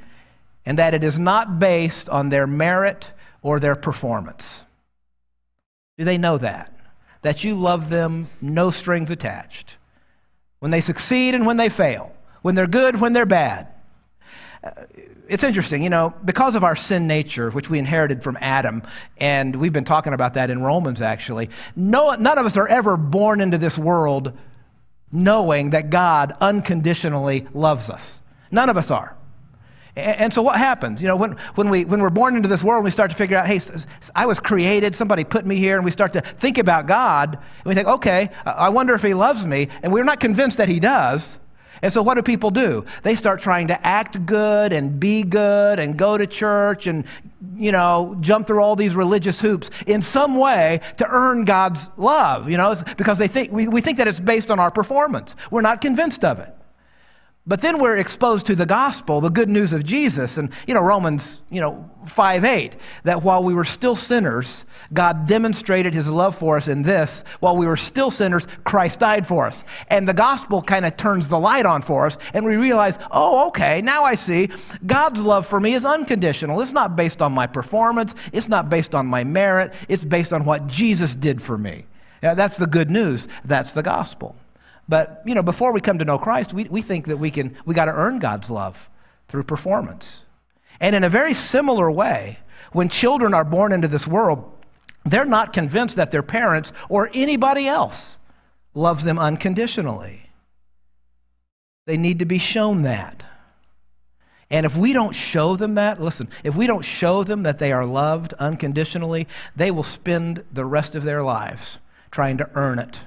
and 0.64 0.78
that 0.78 0.94
it 0.94 1.04
is 1.04 1.18
not 1.18 1.58
based 1.58 2.08
on 2.08 2.30
their 2.30 2.46
merit 2.46 3.12
or 3.42 3.60
their 3.60 3.76
performance? 3.76 4.64
Do 5.98 6.06
they 6.06 6.16
know 6.16 6.38
that? 6.38 6.72
That 7.20 7.44
you 7.44 7.54
love 7.54 7.90
them, 7.90 8.30
no 8.40 8.70
strings 8.70 9.10
attached, 9.10 9.76
when 10.58 10.70
they 10.70 10.80
succeed 10.80 11.34
and 11.34 11.44
when 11.44 11.58
they 11.58 11.68
fail 11.68 12.15
when 12.46 12.54
they're 12.54 12.68
good, 12.68 13.00
when 13.00 13.12
they're 13.12 13.26
bad. 13.26 13.66
Uh, 14.62 14.70
it's 15.28 15.42
interesting, 15.42 15.82
you 15.82 15.90
know, 15.90 16.14
because 16.24 16.54
of 16.54 16.62
our 16.62 16.76
sin 16.76 17.08
nature, 17.08 17.50
which 17.50 17.68
we 17.68 17.76
inherited 17.76 18.22
from 18.22 18.38
Adam, 18.40 18.84
and 19.18 19.56
we've 19.56 19.72
been 19.72 19.84
talking 19.84 20.12
about 20.12 20.34
that 20.34 20.48
in 20.48 20.62
Romans 20.62 21.00
actually, 21.00 21.50
no, 21.74 22.14
none 22.14 22.38
of 22.38 22.46
us 22.46 22.56
are 22.56 22.68
ever 22.68 22.96
born 22.96 23.40
into 23.40 23.58
this 23.58 23.76
world 23.76 24.32
knowing 25.10 25.70
that 25.70 25.90
God 25.90 26.36
unconditionally 26.40 27.48
loves 27.52 27.90
us. 27.90 28.20
None 28.52 28.70
of 28.70 28.76
us 28.76 28.92
are. 28.92 29.16
And 29.96 30.32
so 30.32 30.40
what 30.40 30.56
happens? 30.56 31.02
You 31.02 31.08
know, 31.08 31.16
when, 31.16 31.32
when, 31.56 31.68
we, 31.68 31.84
when 31.84 32.00
we're 32.00 32.10
born 32.10 32.36
into 32.36 32.48
this 32.48 32.62
world, 32.62 32.84
we 32.84 32.92
start 32.92 33.10
to 33.10 33.16
figure 33.16 33.36
out, 33.36 33.48
hey, 33.48 33.60
I 34.14 34.26
was 34.26 34.38
created, 34.38 34.94
somebody 34.94 35.24
put 35.24 35.44
me 35.44 35.56
here, 35.56 35.74
and 35.74 35.84
we 35.84 35.90
start 35.90 36.12
to 36.12 36.20
think 36.20 36.58
about 36.58 36.86
God, 36.86 37.34
and 37.34 37.64
we 37.64 37.74
think, 37.74 37.88
okay, 37.88 38.30
I 38.44 38.68
wonder 38.68 38.94
if 38.94 39.02
he 39.02 39.14
loves 39.14 39.44
me, 39.44 39.66
and 39.82 39.92
we're 39.92 40.04
not 40.04 40.20
convinced 40.20 40.58
that 40.58 40.68
he 40.68 40.78
does. 40.78 41.38
And 41.82 41.92
so, 41.92 42.02
what 42.02 42.14
do 42.14 42.22
people 42.22 42.50
do? 42.50 42.84
They 43.02 43.14
start 43.14 43.40
trying 43.40 43.68
to 43.68 43.86
act 43.86 44.24
good 44.26 44.72
and 44.72 44.98
be 44.98 45.22
good 45.22 45.78
and 45.78 45.96
go 45.96 46.16
to 46.16 46.26
church 46.26 46.86
and, 46.86 47.04
you 47.56 47.72
know, 47.72 48.16
jump 48.20 48.46
through 48.46 48.60
all 48.60 48.76
these 48.76 48.96
religious 48.96 49.40
hoops 49.40 49.70
in 49.86 50.02
some 50.02 50.36
way 50.36 50.80
to 50.96 51.06
earn 51.08 51.44
God's 51.44 51.90
love, 51.96 52.50
you 52.50 52.56
know, 52.56 52.74
because 52.96 53.18
they 53.18 53.28
think, 53.28 53.52
we, 53.52 53.68
we 53.68 53.80
think 53.80 53.98
that 53.98 54.08
it's 54.08 54.20
based 54.20 54.50
on 54.50 54.58
our 54.58 54.70
performance. 54.70 55.36
We're 55.50 55.60
not 55.60 55.80
convinced 55.80 56.24
of 56.24 56.38
it. 56.40 56.54
But 57.48 57.60
then 57.60 57.78
we're 57.78 57.96
exposed 57.96 58.46
to 58.46 58.56
the 58.56 58.66
gospel, 58.66 59.20
the 59.20 59.30
good 59.30 59.48
news 59.48 59.72
of 59.72 59.84
Jesus. 59.84 60.36
And, 60.36 60.52
you 60.66 60.74
know, 60.74 60.80
Romans, 60.80 61.40
you 61.48 61.60
know, 61.60 61.88
5 62.06 62.44
8, 62.44 62.74
that 63.04 63.22
while 63.22 63.44
we 63.44 63.54
were 63.54 63.64
still 63.64 63.94
sinners, 63.94 64.64
God 64.92 65.28
demonstrated 65.28 65.94
his 65.94 66.08
love 66.08 66.36
for 66.36 66.56
us 66.56 66.66
in 66.66 66.82
this. 66.82 67.22
While 67.38 67.56
we 67.56 67.68
were 67.68 67.76
still 67.76 68.10
sinners, 68.10 68.48
Christ 68.64 68.98
died 68.98 69.28
for 69.28 69.46
us. 69.46 69.62
And 69.88 70.08
the 70.08 70.14
gospel 70.14 70.60
kind 70.60 70.84
of 70.84 70.96
turns 70.96 71.28
the 71.28 71.38
light 71.38 71.66
on 71.66 71.82
for 71.82 72.06
us. 72.06 72.18
And 72.34 72.44
we 72.44 72.56
realize, 72.56 72.98
oh, 73.12 73.46
okay, 73.48 73.80
now 73.80 74.02
I 74.02 74.16
see 74.16 74.48
God's 74.84 75.20
love 75.20 75.46
for 75.46 75.60
me 75.60 75.74
is 75.74 75.84
unconditional. 75.84 76.60
It's 76.60 76.72
not 76.72 76.96
based 76.96 77.22
on 77.22 77.32
my 77.32 77.46
performance, 77.46 78.12
it's 78.32 78.48
not 78.48 78.68
based 78.68 78.92
on 78.92 79.06
my 79.06 79.22
merit, 79.22 79.72
it's 79.88 80.04
based 80.04 80.32
on 80.32 80.44
what 80.44 80.66
Jesus 80.66 81.14
did 81.14 81.40
for 81.40 81.56
me. 81.56 81.86
Yeah, 82.24 82.34
that's 82.34 82.56
the 82.56 82.66
good 82.66 82.90
news. 82.90 83.28
That's 83.44 83.72
the 83.72 83.84
gospel. 83.84 84.34
But, 84.88 85.22
you 85.26 85.34
know, 85.34 85.42
before 85.42 85.72
we 85.72 85.80
come 85.80 85.98
to 85.98 86.04
know 86.04 86.18
Christ, 86.18 86.52
we, 86.52 86.64
we 86.64 86.82
think 86.82 87.06
that 87.06 87.16
we 87.16 87.30
can, 87.30 87.56
we 87.64 87.74
got 87.74 87.86
to 87.86 87.94
earn 87.94 88.18
God's 88.18 88.50
love 88.50 88.88
through 89.28 89.44
performance. 89.44 90.22
And 90.80 90.94
in 90.94 91.02
a 91.02 91.08
very 91.08 91.34
similar 91.34 91.90
way, 91.90 92.38
when 92.72 92.88
children 92.88 93.34
are 93.34 93.44
born 93.44 93.72
into 93.72 93.88
this 93.88 94.06
world, 94.06 94.52
they're 95.04 95.24
not 95.24 95.52
convinced 95.52 95.96
that 95.96 96.10
their 96.10 96.22
parents 96.22 96.72
or 96.88 97.10
anybody 97.14 97.66
else 97.66 98.18
loves 98.74 99.04
them 99.04 99.18
unconditionally. 99.18 100.30
They 101.86 101.96
need 101.96 102.18
to 102.18 102.24
be 102.24 102.38
shown 102.38 102.82
that. 102.82 103.22
And 104.50 104.64
if 104.66 104.76
we 104.76 104.92
don't 104.92 105.14
show 105.14 105.56
them 105.56 105.74
that, 105.74 106.00
listen, 106.00 106.28
if 106.44 106.54
we 106.54 106.68
don't 106.68 106.84
show 106.84 107.24
them 107.24 107.42
that 107.42 107.58
they 107.58 107.72
are 107.72 107.84
loved 107.84 108.32
unconditionally, 108.34 109.26
they 109.56 109.72
will 109.72 109.82
spend 109.82 110.44
the 110.52 110.64
rest 110.64 110.94
of 110.94 111.02
their 111.02 111.22
lives 111.22 111.78
trying 112.12 112.36
to 112.38 112.50
earn 112.54 112.78
it 112.78 113.00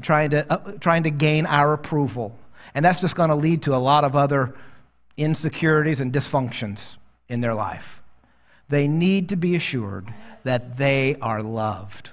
trying, 0.00 0.30
to, 0.30 0.50
uh, 0.52 0.72
trying 0.80 1.02
to 1.04 1.10
gain 1.10 1.46
our 1.46 1.72
approval. 1.72 2.38
And 2.74 2.84
that's 2.84 3.00
just 3.00 3.16
going 3.16 3.28
to 3.28 3.34
lead 3.36 3.62
to 3.62 3.74
a 3.74 3.76
lot 3.76 4.04
of 4.04 4.16
other 4.16 4.54
insecurities 5.16 6.00
and 6.00 6.12
dysfunctions 6.12 6.96
in 7.28 7.40
their 7.40 7.54
life. 7.54 8.02
They 8.68 8.88
need 8.88 9.28
to 9.28 9.36
be 9.36 9.54
assured 9.54 10.12
that 10.44 10.78
they 10.78 11.16
are 11.20 11.42
loved. 11.42 12.10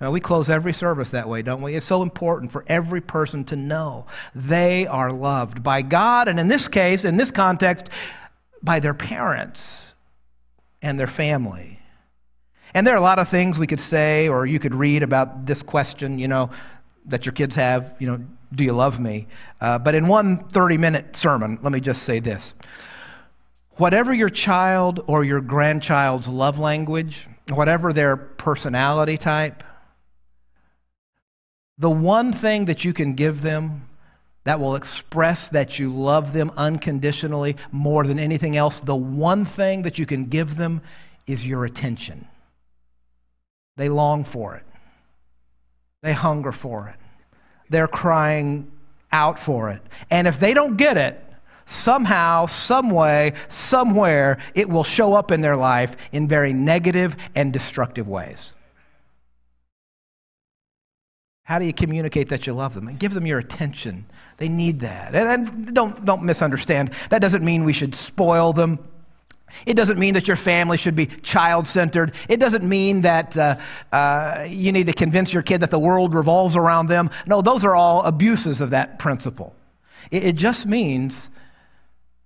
Now, 0.00 0.10
we 0.10 0.20
close 0.20 0.50
every 0.50 0.72
service 0.72 1.10
that 1.10 1.28
way, 1.28 1.42
don't 1.42 1.62
we? 1.62 1.76
It's 1.76 1.86
so 1.86 2.02
important 2.02 2.50
for 2.50 2.64
every 2.66 3.00
person 3.00 3.44
to 3.44 3.56
know 3.56 4.06
they 4.34 4.86
are 4.86 5.10
loved 5.10 5.62
by 5.62 5.82
God, 5.82 6.28
and 6.28 6.40
in 6.40 6.48
this 6.48 6.68
case, 6.68 7.04
in 7.04 7.16
this 7.16 7.30
context, 7.30 7.88
by 8.62 8.80
their 8.80 8.94
parents 8.94 9.94
and 10.82 10.98
their 10.98 11.06
family. 11.06 11.78
And 12.74 12.86
there 12.86 12.94
are 12.94 12.98
a 12.98 13.02
lot 13.02 13.20
of 13.20 13.28
things 13.28 13.58
we 13.58 13.68
could 13.68 13.80
say 13.80 14.28
or 14.28 14.46
you 14.46 14.58
could 14.58 14.74
read 14.74 15.04
about 15.04 15.46
this 15.46 15.62
question, 15.62 16.18
you 16.18 16.26
know, 16.26 16.50
that 17.06 17.26
your 17.26 17.32
kids 17.32 17.54
have, 17.56 17.94
you 17.98 18.06
know, 18.06 18.24
do 18.54 18.64
you 18.64 18.72
love 18.72 19.00
me? 19.00 19.26
Uh, 19.60 19.78
but 19.78 19.94
in 19.94 20.06
one 20.06 20.38
30 20.48 20.78
minute 20.78 21.16
sermon, 21.16 21.58
let 21.62 21.72
me 21.72 21.80
just 21.80 22.02
say 22.02 22.20
this. 22.20 22.54
Whatever 23.76 24.14
your 24.14 24.28
child 24.28 25.02
or 25.06 25.24
your 25.24 25.40
grandchild's 25.40 26.28
love 26.28 26.58
language, 26.58 27.26
whatever 27.48 27.92
their 27.92 28.16
personality 28.16 29.18
type, 29.18 29.64
the 31.76 31.90
one 31.90 32.32
thing 32.32 32.66
that 32.66 32.84
you 32.84 32.92
can 32.92 33.14
give 33.14 33.42
them 33.42 33.88
that 34.44 34.60
will 34.60 34.76
express 34.76 35.48
that 35.48 35.78
you 35.78 35.92
love 35.92 36.32
them 36.32 36.52
unconditionally 36.56 37.56
more 37.72 38.06
than 38.06 38.18
anything 38.18 38.56
else, 38.56 38.80
the 38.80 38.94
one 38.94 39.44
thing 39.44 39.82
that 39.82 39.98
you 39.98 40.06
can 40.06 40.26
give 40.26 40.56
them 40.56 40.82
is 41.26 41.46
your 41.46 41.64
attention. 41.64 42.28
They 43.76 43.88
long 43.88 44.22
for 44.22 44.54
it. 44.54 44.64
They 46.04 46.12
hunger 46.12 46.52
for 46.52 46.88
it. 46.88 46.96
They're 47.70 47.88
crying 47.88 48.70
out 49.10 49.38
for 49.38 49.70
it. 49.70 49.80
And 50.10 50.28
if 50.28 50.38
they 50.38 50.52
don't 50.52 50.76
get 50.76 50.98
it, 50.98 51.18
somehow, 51.64 52.44
some 52.44 52.90
way, 52.90 53.32
somewhere, 53.48 54.36
it 54.54 54.68
will 54.68 54.84
show 54.84 55.14
up 55.14 55.30
in 55.30 55.40
their 55.40 55.56
life 55.56 55.96
in 56.12 56.28
very 56.28 56.52
negative 56.52 57.16
and 57.34 57.54
destructive 57.54 58.06
ways. 58.06 58.52
How 61.44 61.58
do 61.58 61.64
you 61.64 61.72
communicate 61.72 62.28
that 62.28 62.46
you 62.46 62.52
love 62.52 62.74
them? 62.74 62.86
And 62.86 62.98
give 62.98 63.14
them 63.14 63.26
your 63.26 63.38
attention. 63.38 64.04
They 64.36 64.50
need 64.50 64.80
that. 64.80 65.14
And, 65.14 65.26
and 65.26 65.74
don't, 65.74 66.04
don't 66.04 66.22
misunderstand. 66.22 66.90
That 67.08 67.22
doesn't 67.22 67.42
mean 67.42 67.64
we 67.64 67.72
should 67.72 67.94
spoil 67.94 68.52
them. 68.52 68.78
It 69.66 69.74
doesn't 69.74 69.98
mean 69.98 70.14
that 70.14 70.28
your 70.28 70.36
family 70.36 70.76
should 70.76 70.96
be 70.96 71.06
child 71.06 71.66
centered. 71.66 72.14
It 72.28 72.38
doesn't 72.38 72.64
mean 72.64 73.02
that 73.02 73.36
uh, 73.36 73.56
uh, 73.92 74.46
you 74.48 74.72
need 74.72 74.86
to 74.86 74.92
convince 74.92 75.32
your 75.32 75.42
kid 75.42 75.60
that 75.60 75.70
the 75.70 75.78
world 75.78 76.14
revolves 76.14 76.56
around 76.56 76.88
them. 76.88 77.10
No, 77.26 77.42
those 77.42 77.64
are 77.64 77.74
all 77.74 78.02
abuses 78.02 78.60
of 78.60 78.70
that 78.70 78.98
principle. 78.98 79.54
It, 80.10 80.24
it 80.24 80.36
just 80.36 80.66
means 80.66 81.30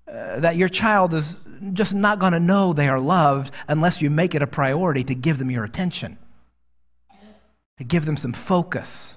uh, 0.09 0.41
that 0.41 0.57
your 0.57 0.69
child 0.69 1.15
is 1.15 1.37
just 1.73 1.95
not 1.95 2.19
going 2.19 2.33
to 2.33 2.41
know 2.41 2.73
they 2.73 2.89
are 2.89 3.01
loved 3.01 3.53
unless 3.69 4.01
you 4.01 4.11
make 4.11 4.35
it 4.35 4.43
a 4.43 4.47
priority 4.47 5.05
to 5.05 5.15
give 5.15 5.39
them 5.39 5.51
your 5.51 5.65
attention, 5.65 6.19
to 7.79 7.85
give 7.85 8.07
them 8.07 8.17
some 8.17 8.33
focus 8.33 9.17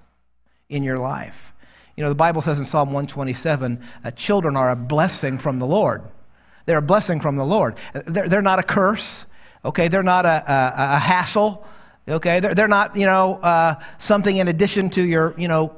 in 0.70 0.84
your 0.84 0.98
life. 0.98 1.54
You 1.96 2.04
know, 2.04 2.10
the 2.10 2.16
Bible 2.16 2.42
says 2.42 2.60
in 2.60 2.66
Psalm 2.66 2.90
127 2.90 3.82
uh, 4.04 4.12
children 4.12 4.56
are 4.56 4.72
a 4.72 4.76
blessing 4.76 5.38
from 5.38 5.60
the 5.60 5.68
Lord. 5.68 6.04
They're 6.66 6.78
a 6.78 6.82
blessing 6.82 7.20
from 7.20 7.36
the 7.36 7.46
Lord. 7.46 7.76
They're, 7.94 8.30
they're 8.30 8.42
not 8.42 8.60
a 8.60 8.64
curse, 8.64 9.26
okay? 9.64 9.88
They're 9.88 10.04
not 10.04 10.26
a, 10.26 10.44
a, 10.48 10.96
a 10.96 11.00
hassle, 11.00 11.66
okay? 12.08 12.40
They're, 12.40 12.56
they're 12.56 12.68
not, 12.68 12.96
you 12.96 13.06
know, 13.06 13.36
uh, 13.36 13.76
something 13.98 14.36
in 14.36 14.48
addition 14.48 14.90
to 14.92 15.02
your, 15.04 15.34
you 15.38 15.48
know, 15.48 15.76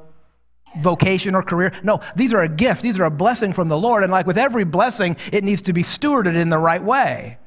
vocation 0.80 1.34
or 1.34 1.42
career. 1.42 1.72
No, 1.82 2.00
these 2.16 2.32
are 2.32 2.42
a 2.42 2.48
gift. 2.48 2.82
These 2.82 2.98
are 2.98 3.04
a 3.04 3.10
blessing 3.10 3.52
from 3.52 3.68
the 3.68 3.78
Lord. 3.78 4.02
And 4.02 4.10
like 4.10 4.26
with 4.26 4.38
every 4.38 4.64
blessing, 4.64 5.16
it 5.32 5.44
needs 5.44 5.62
to 5.62 5.72
be 5.72 5.82
stewarded 5.82 6.34
in 6.34 6.50
the 6.50 6.58
right 6.58 6.82
way. 6.82 7.38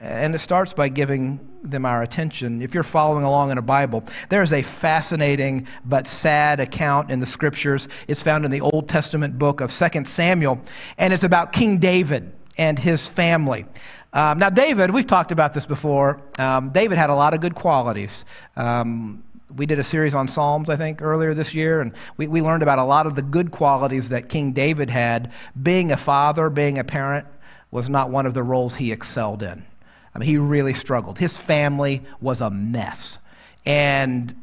And 0.00 0.34
it 0.34 0.38
starts 0.38 0.72
by 0.72 0.88
giving 0.88 1.46
them 1.62 1.84
our 1.84 2.02
attention. 2.02 2.62
If 2.62 2.72
you're 2.72 2.82
following 2.82 3.22
along 3.22 3.50
in 3.50 3.58
a 3.58 3.62
Bible, 3.62 4.02
there's 4.30 4.50
a 4.50 4.62
fascinating 4.62 5.66
but 5.84 6.06
sad 6.06 6.58
account 6.58 7.10
in 7.10 7.20
the 7.20 7.26
scriptures. 7.26 7.86
It's 8.08 8.22
found 8.22 8.46
in 8.46 8.50
the 8.50 8.62
Old 8.62 8.88
Testament 8.88 9.38
book 9.38 9.60
of 9.60 9.70
2 9.70 10.06
Samuel, 10.06 10.58
and 10.96 11.12
it's 11.12 11.22
about 11.22 11.52
King 11.52 11.76
David 11.76 12.32
and 12.56 12.78
his 12.78 13.10
family. 13.10 13.66
Um, 14.14 14.38
now, 14.38 14.48
David, 14.48 14.90
we've 14.90 15.06
talked 15.06 15.32
about 15.32 15.52
this 15.52 15.66
before. 15.66 16.22
Um, 16.38 16.70
David 16.70 16.96
had 16.96 17.10
a 17.10 17.14
lot 17.14 17.34
of 17.34 17.42
good 17.42 17.54
qualities. 17.54 18.24
Um, 18.56 19.22
we 19.54 19.66
did 19.66 19.78
a 19.78 19.84
series 19.84 20.14
on 20.14 20.28
Psalms, 20.28 20.70
I 20.70 20.76
think, 20.76 21.02
earlier 21.02 21.34
this 21.34 21.52
year, 21.52 21.82
and 21.82 21.92
we, 22.16 22.26
we 22.26 22.40
learned 22.40 22.62
about 22.62 22.78
a 22.78 22.84
lot 22.84 23.06
of 23.06 23.16
the 23.16 23.22
good 23.22 23.50
qualities 23.50 24.08
that 24.08 24.30
King 24.30 24.52
David 24.52 24.88
had. 24.88 25.30
Being 25.60 25.92
a 25.92 25.96
father, 25.98 26.48
being 26.48 26.78
a 26.78 26.84
parent, 26.84 27.26
was 27.70 27.90
not 27.90 28.08
one 28.08 28.24
of 28.24 28.32
the 28.32 28.42
roles 28.42 28.76
he 28.76 28.92
excelled 28.92 29.42
in. 29.42 29.66
I 30.14 30.18
mean, 30.18 30.28
he 30.28 30.38
really 30.38 30.74
struggled. 30.74 31.18
His 31.18 31.36
family 31.36 32.02
was 32.20 32.40
a 32.40 32.50
mess. 32.50 33.18
And 33.64 34.34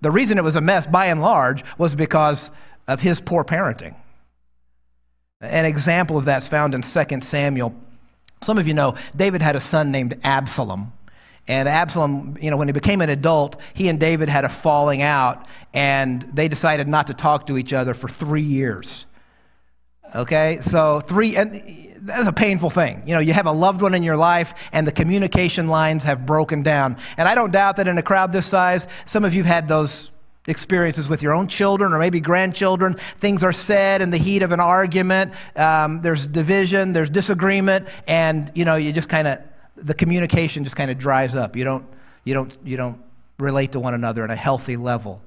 the 0.00 0.10
reason 0.10 0.38
it 0.38 0.44
was 0.44 0.56
a 0.56 0.60
mess, 0.60 0.86
by 0.86 1.06
and 1.06 1.20
large, 1.20 1.64
was 1.76 1.94
because 1.94 2.50
of 2.86 3.00
his 3.00 3.20
poor 3.20 3.44
parenting. 3.44 3.94
An 5.40 5.66
example 5.66 6.18
of 6.18 6.24
that 6.24 6.42
is 6.42 6.48
found 6.48 6.74
in 6.74 6.82
2 6.82 7.20
Samuel. 7.20 7.74
Some 8.42 8.58
of 8.58 8.66
you 8.66 8.74
know 8.74 8.96
David 9.14 9.42
had 9.42 9.56
a 9.56 9.60
son 9.60 9.92
named 9.92 10.18
Absalom. 10.24 10.92
And 11.46 11.68
Absalom, 11.68 12.36
you 12.40 12.50
know, 12.50 12.56
when 12.56 12.68
he 12.68 12.72
became 12.72 13.00
an 13.00 13.08
adult, 13.08 13.58
he 13.72 13.88
and 13.88 13.98
David 13.98 14.28
had 14.28 14.44
a 14.44 14.50
falling 14.50 15.00
out, 15.00 15.46
and 15.72 16.22
they 16.34 16.46
decided 16.46 16.88
not 16.88 17.06
to 17.06 17.14
talk 17.14 17.46
to 17.46 17.56
each 17.56 17.72
other 17.72 17.94
for 17.94 18.06
three 18.06 18.42
years. 18.42 19.06
Okay, 20.14 20.60
so 20.62 21.00
three, 21.00 21.36
and 21.36 21.96
that's 22.00 22.28
a 22.28 22.32
painful 22.32 22.70
thing. 22.70 23.02
You 23.06 23.14
know, 23.14 23.20
you 23.20 23.32
have 23.32 23.46
a 23.46 23.52
loved 23.52 23.82
one 23.82 23.94
in 23.94 24.02
your 24.02 24.16
life 24.16 24.54
and 24.72 24.86
the 24.86 24.92
communication 24.92 25.68
lines 25.68 26.04
have 26.04 26.26
broken 26.26 26.62
down. 26.62 26.96
And 27.16 27.28
I 27.28 27.34
don't 27.34 27.50
doubt 27.50 27.76
that 27.76 27.88
in 27.88 27.98
a 27.98 28.02
crowd 28.02 28.32
this 28.32 28.46
size, 28.46 28.86
some 29.06 29.24
of 29.24 29.34
you 29.34 29.42
have 29.42 29.54
had 29.54 29.68
those 29.68 30.10
experiences 30.46 31.08
with 31.08 31.22
your 31.22 31.34
own 31.34 31.46
children 31.46 31.92
or 31.92 31.98
maybe 31.98 32.20
grandchildren. 32.20 32.94
Things 33.18 33.44
are 33.44 33.52
said 33.52 34.00
in 34.00 34.10
the 34.10 34.16
heat 34.16 34.42
of 34.42 34.52
an 34.52 34.60
argument. 34.60 35.34
Um, 35.54 36.00
there's 36.00 36.26
division, 36.26 36.92
there's 36.92 37.10
disagreement, 37.10 37.88
and 38.06 38.50
you 38.54 38.64
know, 38.64 38.76
you 38.76 38.92
just 38.92 39.08
kind 39.08 39.28
of 39.28 39.40
the 39.76 39.94
communication 39.94 40.64
just 40.64 40.76
kind 40.76 40.90
of 40.90 40.98
dries 40.98 41.34
up. 41.34 41.54
You 41.54 41.64
don't, 41.64 41.86
you 42.24 42.34
don't, 42.34 42.56
you 42.64 42.76
don't 42.76 43.00
relate 43.38 43.72
to 43.72 43.80
one 43.80 43.94
another 43.94 44.24
at 44.24 44.30
a 44.30 44.36
healthy 44.36 44.76
level. 44.76 45.22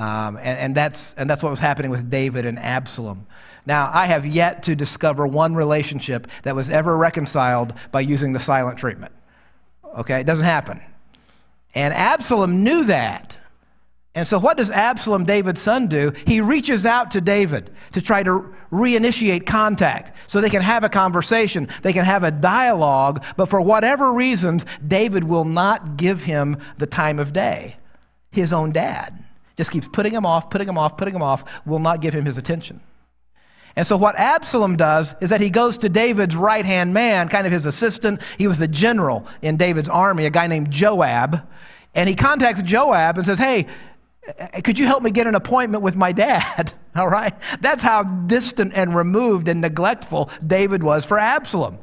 Um, 0.00 0.38
and, 0.38 0.58
and, 0.58 0.74
that's, 0.74 1.12
and 1.18 1.28
that's 1.28 1.42
what 1.42 1.50
was 1.50 1.60
happening 1.60 1.90
with 1.90 2.08
David 2.08 2.46
and 2.46 2.58
Absalom. 2.58 3.26
Now, 3.66 3.90
I 3.92 4.06
have 4.06 4.24
yet 4.24 4.62
to 4.62 4.74
discover 4.74 5.26
one 5.26 5.54
relationship 5.54 6.26
that 6.42 6.56
was 6.56 6.70
ever 6.70 6.96
reconciled 6.96 7.74
by 7.92 8.00
using 8.00 8.32
the 8.32 8.40
silent 8.40 8.78
treatment. 8.78 9.12
Okay, 9.98 10.20
it 10.20 10.24
doesn't 10.24 10.46
happen. 10.46 10.80
And 11.74 11.92
Absalom 11.92 12.64
knew 12.64 12.84
that. 12.84 13.36
And 14.14 14.26
so, 14.26 14.38
what 14.38 14.56
does 14.56 14.70
Absalom, 14.70 15.26
David's 15.26 15.60
son, 15.60 15.86
do? 15.86 16.12
He 16.26 16.40
reaches 16.40 16.86
out 16.86 17.10
to 17.10 17.20
David 17.20 17.70
to 17.92 18.00
try 18.00 18.22
to 18.22 18.54
reinitiate 18.72 19.44
contact 19.44 20.16
so 20.30 20.40
they 20.40 20.48
can 20.48 20.62
have 20.62 20.82
a 20.82 20.88
conversation, 20.88 21.68
they 21.82 21.92
can 21.92 22.06
have 22.06 22.24
a 22.24 22.30
dialogue, 22.30 23.22
but 23.36 23.50
for 23.50 23.60
whatever 23.60 24.14
reasons, 24.14 24.64
David 24.84 25.24
will 25.24 25.44
not 25.44 25.98
give 25.98 26.24
him 26.24 26.56
the 26.78 26.86
time 26.86 27.18
of 27.18 27.34
day. 27.34 27.76
His 28.32 28.50
own 28.50 28.72
dad 28.72 29.26
just 29.56 29.70
keeps 29.70 29.88
putting 29.88 30.12
him 30.12 30.26
off, 30.26 30.50
putting 30.50 30.68
him 30.68 30.78
off, 30.78 30.96
putting 30.96 31.14
him 31.14 31.22
off, 31.22 31.44
will 31.66 31.78
not 31.78 32.00
give 32.00 32.14
him 32.14 32.24
his 32.24 32.38
attention. 32.38 32.80
And 33.76 33.86
so, 33.86 33.96
what 33.96 34.16
Absalom 34.16 34.76
does 34.76 35.14
is 35.20 35.30
that 35.30 35.40
he 35.40 35.50
goes 35.50 35.78
to 35.78 35.88
David's 35.88 36.34
right 36.34 36.64
hand 36.64 36.92
man, 36.92 37.28
kind 37.28 37.46
of 37.46 37.52
his 37.52 37.66
assistant. 37.66 38.20
He 38.36 38.48
was 38.48 38.58
the 38.58 38.68
general 38.68 39.26
in 39.42 39.56
David's 39.56 39.88
army, 39.88 40.26
a 40.26 40.30
guy 40.30 40.46
named 40.46 40.70
Joab. 40.70 41.46
And 41.94 42.08
he 42.08 42.14
contacts 42.14 42.62
Joab 42.62 43.16
and 43.16 43.26
says, 43.26 43.38
Hey, 43.38 43.66
could 44.64 44.78
you 44.78 44.86
help 44.86 45.02
me 45.02 45.10
get 45.10 45.26
an 45.26 45.34
appointment 45.34 45.82
with 45.82 45.96
my 45.96 46.12
dad? 46.12 46.72
All 46.96 47.08
right? 47.08 47.34
That's 47.60 47.82
how 47.82 48.02
distant 48.02 48.72
and 48.74 48.94
removed 48.94 49.48
and 49.48 49.60
neglectful 49.60 50.30
David 50.44 50.82
was 50.82 51.04
for 51.04 51.18
Absalom. 51.18 51.78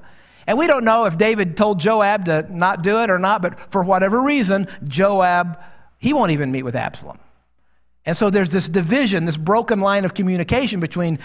And 0.45 0.57
we 0.57 0.67
don't 0.67 0.85
know 0.85 1.05
if 1.05 1.17
David 1.17 1.57
told 1.57 1.79
Joab 1.79 2.25
to 2.25 2.47
not 2.49 2.81
do 2.81 3.01
it 3.01 3.09
or 3.09 3.19
not, 3.19 3.41
but 3.41 3.59
for 3.71 3.83
whatever 3.83 4.21
reason, 4.21 4.67
Joab, 4.85 5.61
he 5.97 6.13
won't 6.13 6.31
even 6.31 6.51
meet 6.51 6.63
with 6.63 6.75
Absalom. 6.75 7.19
And 8.07 8.15
so 8.15 8.29
there's 8.29 8.51
this 8.51 8.69
division, 8.69 9.25
this 9.25 9.35
broken 9.35 9.81
line 9.81 10.05
of 10.05 10.13
communication 10.13 10.79
between 10.79 11.19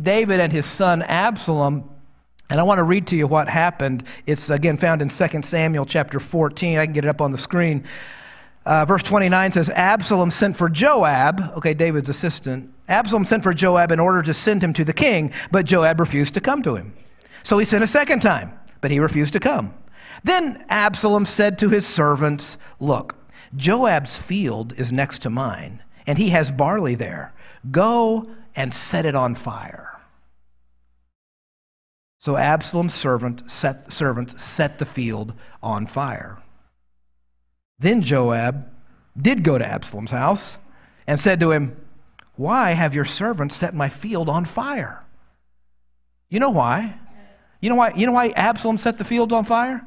David 0.00 0.40
and 0.40 0.50
his 0.50 0.64
son 0.64 1.02
Absalom. 1.02 1.90
And 2.48 2.58
I 2.58 2.62
want 2.62 2.78
to 2.78 2.84
read 2.84 3.06
to 3.08 3.16
you 3.16 3.26
what 3.26 3.50
happened. 3.50 4.02
It's 4.24 4.48
again 4.48 4.78
found 4.78 5.02
in 5.02 5.10
2 5.10 5.42
Samuel 5.42 5.84
chapter 5.84 6.18
14. 6.18 6.78
I 6.78 6.86
can 6.86 6.94
get 6.94 7.04
it 7.04 7.08
up 7.08 7.20
on 7.20 7.32
the 7.32 7.38
screen. 7.38 7.84
Uh, 8.64 8.86
verse 8.86 9.02
29 9.02 9.52
says, 9.52 9.68
Absalom 9.70 10.30
sent 10.30 10.56
for 10.56 10.70
Joab, 10.70 11.52
okay, 11.58 11.74
David's 11.74 12.08
assistant. 12.08 12.72
Absalom 12.88 13.26
sent 13.26 13.42
for 13.42 13.52
Joab 13.52 13.92
in 13.92 14.00
order 14.00 14.22
to 14.22 14.32
send 14.32 14.64
him 14.64 14.72
to 14.72 14.84
the 14.84 14.94
king, 14.94 15.32
but 15.50 15.66
Joab 15.66 16.00
refused 16.00 16.34
to 16.34 16.40
come 16.40 16.62
to 16.62 16.76
him. 16.76 16.94
So 17.42 17.58
he 17.58 17.64
sent 17.66 17.84
a 17.84 17.86
second 17.86 18.22
time, 18.22 18.58
but 18.80 18.90
he 18.90 18.98
refused 18.98 19.34
to 19.34 19.40
come. 19.40 19.74
Then 20.24 20.64
Absalom 20.70 21.26
said 21.26 21.58
to 21.58 21.68
his 21.68 21.86
servants, 21.86 22.56
Look, 22.80 23.14
Joab's 23.54 24.16
field 24.16 24.72
is 24.76 24.90
next 24.90 25.20
to 25.22 25.30
mine, 25.30 25.82
and 26.06 26.18
he 26.18 26.30
has 26.30 26.50
barley 26.50 26.94
there. 26.94 27.34
Go 27.70 28.30
and 28.54 28.72
set 28.72 29.04
it 29.04 29.14
on 29.14 29.34
fire. 29.34 30.00
So 32.18 32.36
Absalom's 32.36 32.94
servant 32.94 33.50
set, 33.50 33.92
servants 33.92 34.42
set 34.42 34.78
the 34.78 34.84
field 34.84 35.34
on 35.62 35.86
fire. 35.86 36.38
Then 37.78 38.02
Joab 38.02 38.68
did 39.16 39.44
go 39.44 39.58
to 39.58 39.66
Absalom's 39.66 40.10
house 40.10 40.56
and 41.06 41.20
said 41.20 41.40
to 41.40 41.52
him, 41.52 41.76
Why 42.34 42.72
have 42.72 42.94
your 42.94 43.04
servants 43.04 43.56
set 43.56 43.74
my 43.74 43.88
field 43.88 44.28
on 44.28 44.44
fire? 44.44 45.04
You 46.28 46.40
know 46.40 46.50
why? 46.50 46.98
You 47.60 47.70
know 47.70 47.76
why, 47.76 47.92
you 47.94 48.06
know 48.06 48.12
why 48.12 48.30
Absalom 48.30 48.76
set 48.76 48.98
the 48.98 49.04
field 49.04 49.32
on 49.32 49.44
fire? 49.44 49.86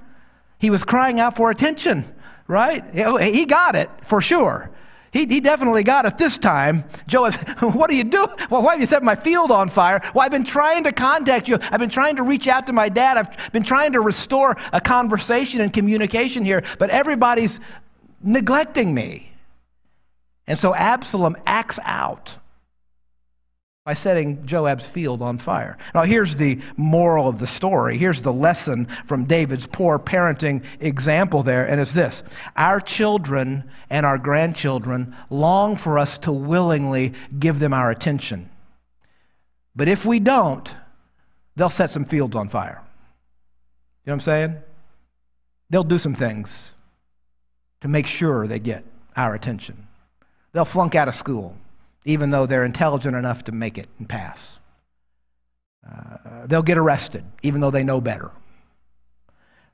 He 0.59 0.69
was 0.69 0.83
crying 0.83 1.19
out 1.19 1.35
for 1.35 1.51
attention, 1.51 2.05
right? 2.47 2.83
He 2.93 3.45
got 3.45 3.75
it 3.75 3.89
for 4.03 4.21
sure. 4.21 4.71
He, 5.11 5.25
he 5.25 5.39
definitely 5.39 5.83
got 5.83 6.05
it 6.05 6.17
this 6.17 6.37
time. 6.37 6.83
Joab, 7.07 7.33
what 7.59 7.89
do 7.89 7.95
you 7.95 8.03
do? 8.03 8.27
Well, 8.49 8.61
why 8.61 8.73
have 8.73 8.81
you 8.81 8.85
set 8.85 9.03
my 9.03 9.15
field 9.15 9.51
on 9.51 9.69
fire? 9.69 10.01
Well, 10.13 10.23
I've 10.23 10.31
been 10.31 10.43
trying 10.43 10.83
to 10.83 10.91
contact 10.91 11.47
you. 11.47 11.57
I've 11.71 11.79
been 11.79 11.89
trying 11.89 12.17
to 12.17 12.23
reach 12.23 12.47
out 12.47 12.67
to 12.67 12.73
my 12.73 12.89
dad. 12.89 13.17
I've 13.17 13.51
been 13.51 13.63
trying 13.63 13.93
to 13.93 14.01
restore 14.01 14.55
a 14.71 14.81
conversation 14.81 15.61
and 15.61 15.73
communication 15.73 16.45
here, 16.45 16.63
but 16.77 16.89
everybody's 16.89 17.59
neglecting 18.21 18.93
me. 18.93 19.31
And 20.45 20.57
so 20.57 20.73
Absalom 20.73 21.37
acts 21.45 21.79
out 21.83 22.38
by 23.89 23.95
setting 23.95 24.45
Joab's 24.45 24.85
field 24.85 25.23
on 25.23 25.39
fire. 25.39 25.75
Now, 25.95 26.03
here's 26.03 26.35
the 26.35 26.61
moral 26.77 27.27
of 27.27 27.39
the 27.39 27.47
story. 27.47 27.97
Here's 27.97 28.21
the 28.21 28.31
lesson 28.31 28.85
from 29.03 29.25
David's 29.25 29.65
poor 29.65 29.97
parenting 29.97 30.63
example 30.79 31.41
there, 31.41 31.67
and 31.67 31.81
it's 31.81 31.93
this 31.93 32.21
Our 32.55 32.79
children 32.81 33.67
and 33.89 34.05
our 34.05 34.19
grandchildren 34.19 35.15
long 35.31 35.75
for 35.75 35.97
us 35.97 36.19
to 36.19 36.31
willingly 36.31 37.13
give 37.39 37.57
them 37.57 37.73
our 37.73 37.89
attention. 37.89 38.51
But 39.75 39.87
if 39.87 40.05
we 40.05 40.19
don't, 40.19 40.71
they'll 41.55 41.69
set 41.69 41.89
some 41.89 42.05
fields 42.05 42.35
on 42.35 42.47
fire. 42.47 42.83
You 44.05 44.11
know 44.11 44.11
what 44.11 44.13
I'm 44.13 44.19
saying? 44.19 44.57
They'll 45.71 45.83
do 45.83 45.97
some 45.97 46.13
things 46.13 46.73
to 47.81 47.87
make 47.87 48.05
sure 48.05 48.45
they 48.45 48.59
get 48.59 48.83
our 49.15 49.33
attention. 49.33 49.87
They'll 50.53 50.63
flunk 50.63 50.93
out 50.93 51.07
of 51.07 51.15
school 51.15 51.57
even 52.05 52.29
though 52.29 52.45
they're 52.45 52.65
intelligent 52.65 53.15
enough 53.15 53.43
to 53.45 53.51
make 53.51 53.77
it 53.77 53.87
and 53.97 54.07
pass. 54.07 54.59
Uh, 55.87 56.45
they'll 56.45 56.63
get 56.63 56.77
arrested, 56.77 57.23
even 57.41 57.61
though 57.61 57.71
they 57.71 57.83
know 57.83 58.01
better. 58.01 58.31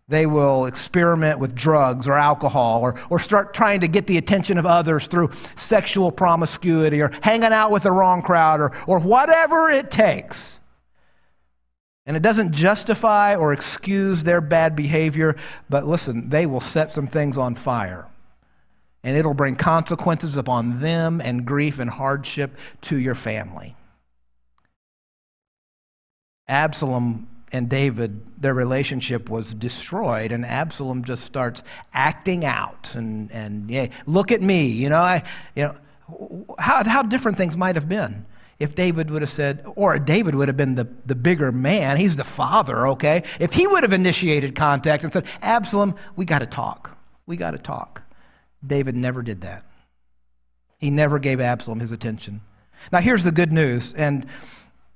They 0.08 0.28
will 0.28 0.66
experiment 0.66 1.40
with 1.40 1.56
drugs 1.56 2.08
or 2.08 2.14
alcohol 2.14 2.82
or, 2.82 2.96
or 3.10 3.18
start 3.18 3.56
trying 3.56 3.80
to 3.82 3.88
get 3.88 4.06
the 4.06 4.18
attention 4.18 4.60
of 4.60 4.66
others 4.66 5.08
through 5.08 5.32
sexual 5.56 6.12
promiscuity 6.12 7.02
or 7.02 7.12
hanging 7.22 7.52
out 7.52 7.72
with 7.72 7.84
the 7.84 7.92
wrong 7.92 8.22
crowd 8.22 8.60
or, 8.60 8.72
or 8.86 9.00
whatever 9.00 9.70
it 9.70 9.90
takes. 9.90 10.60
And 12.06 12.16
it 12.16 12.22
doesn't 12.22 12.52
justify 12.52 13.36
or 13.36 13.52
excuse 13.52 14.24
their 14.24 14.42
bad 14.42 14.76
behavior, 14.76 15.36
but 15.72 15.88
listen, 15.88 16.30
they 16.30 16.46
will 16.46 16.62
set 16.62 16.94
some 16.94 17.08
things 17.08 17.36
on 17.36 17.56
fire 17.56 18.08
and 19.06 19.16
it'll 19.16 19.36
bring 19.36 19.56
consequences 19.56 20.36
upon 20.36 20.82
them 20.82 21.22
and 21.22 21.46
grief 21.46 21.78
and 21.78 21.92
hardship 21.92 22.58
to 22.82 22.98
your 22.98 23.14
family. 23.14 23.76
Absalom 26.48 27.28
and 27.52 27.70
David, 27.70 28.42
their 28.42 28.54
relationship 28.54 29.30
was 29.30 29.54
destroyed, 29.54 30.32
and 30.32 30.44
Absalom 30.44 31.04
just 31.04 31.24
starts 31.24 31.62
acting 31.94 32.44
out 32.44 32.94
and, 32.96 33.32
and 33.32 33.70
yeah, 33.70 33.88
look 34.08 34.32
at 34.32 34.42
me, 34.42 34.66
you 34.66 34.90
know, 34.90 35.02
I, 35.02 35.24
you 35.56 35.64
know, 35.64 35.76
how, 36.58 36.84
how 36.84 37.04
different 37.04 37.38
things 37.38 37.56
might 37.56 37.76
have 37.76 37.88
been 37.88 38.26
if 38.58 38.74
David 38.74 39.12
would 39.12 39.22
have 39.22 39.32
said, 39.32 39.64
or 39.76 40.00
David 40.00 40.34
would 40.34 40.48
have 40.48 40.58
been 40.58 40.76
the, 40.76 40.88
the 41.06 41.16
bigger 41.16 41.52
man, 41.52 41.98
he's 41.98 42.16
the 42.16 42.24
father, 42.24 42.88
okay? 42.88 43.24
If 43.40 43.54
he 43.54 43.68
would 43.68 43.84
have 43.84 43.92
initiated 43.92 44.56
contact 44.56 45.04
and 45.04 45.12
said, 45.12 45.26
Absalom, 45.42 45.96
we 46.16 46.26
got 46.26 46.40
to 46.40 46.46
talk. 46.46 46.98
We 47.26 47.36
got 47.36 47.52
to 47.52 47.58
talk. 47.58 48.05
David 48.66 48.96
never 48.96 49.22
did 49.22 49.42
that. 49.42 49.64
He 50.78 50.92
never 50.92 51.20
gave 51.20 51.40
Absalom 51.40 51.80
his 51.80 51.92
attention. 51.92 52.42
Now, 52.92 53.00
here's 53.00 53.24
the 53.24 53.32
good 53.32 53.52
news. 53.52 53.94
And 53.94 54.26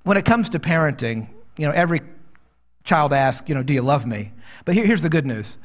when 0.02 0.16
it 0.16 0.24
comes 0.24 0.48
to 0.50 0.58
parenting, 0.58 1.28
you 1.56 1.66
know, 1.66 1.72
every 1.72 2.02
child 2.84 3.12
asks, 3.12 3.48
you 3.48 3.54
know, 3.54 3.62
do 3.62 3.72
you 3.72 3.82
love 3.82 4.06
me? 4.06 4.32
But 4.64 4.74
here, 4.74 4.86
here's 4.86 5.02
the 5.02 5.08
good 5.08 5.26
news 5.26 5.58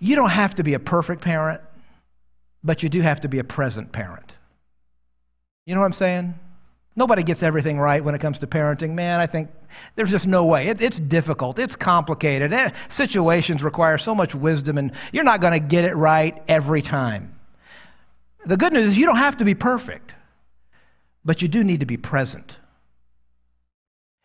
you 0.00 0.16
don't 0.16 0.30
have 0.30 0.54
to 0.56 0.62
be 0.62 0.74
a 0.74 0.78
perfect 0.78 1.22
parent, 1.22 1.60
but 2.62 2.82
you 2.82 2.88
do 2.88 3.00
have 3.00 3.20
to 3.22 3.28
be 3.28 3.38
a 3.38 3.44
present 3.44 3.92
parent. 3.92 4.34
You 5.66 5.74
know 5.74 5.80
what 5.80 5.86
I'm 5.86 5.92
saying? 5.92 6.38
Nobody 6.96 7.24
gets 7.24 7.42
everything 7.42 7.78
right 7.78 8.04
when 8.04 8.14
it 8.14 8.20
comes 8.20 8.38
to 8.38 8.46
parenting. 8.46 8.92
Man, 8.92 9.18
I 9.18 9.26
think 9.26 9.50
there's 9.96 10.10
just 10.10 10.28
no 10.28 10.44
way. 10.44 10.68
It, 10.68 10.80
it's 10.80 11.00
difficult, 11.00 11.58
it's 11.58 11.74
complicated. 11.74 12.52
Eh, 12.52 12.70
situations 12.88 13.64
require 13.64 13.98
so 13.98 14.14
much 14.14 14.34
wisdom, 14.34 14.78
and 14.78 14.92
you're 15.12 15.24
not 15.24 15.40
going 15.40 15.54
to 15.54 15.66
get 15.66 15.84
it 15.84 15.94
right 15.96 16.40
every 16.46 16.82
time. 16.82 17.34
The 18.44 18.56
good 18.56 18.72
news 18.72 18.92
is 18.92 18.98
you 18.98 19.06
don't 19.06 19.16
have 19.16 19.38
to 19.38 19.44
be 19.44 19.54
perfect, 19.54 20.14
but 21.24 21.42
you 21.42 21.48
do 21.48 21.64
need 21.64 21.80
to 21.80 21.86
be 21.86 21.96
present. 21.96 22.58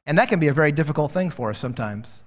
And 0.05 0.17
that 0.17 0.27
can 0.27 0.39
be 0.39 0.47
a 0.47 0.53
very 0.53 0.71
difficult 0.71 1.11
thing 1.11 1.29
for 1.29 1.49
us 1.49 1.59
sometimes. 1.59 2.21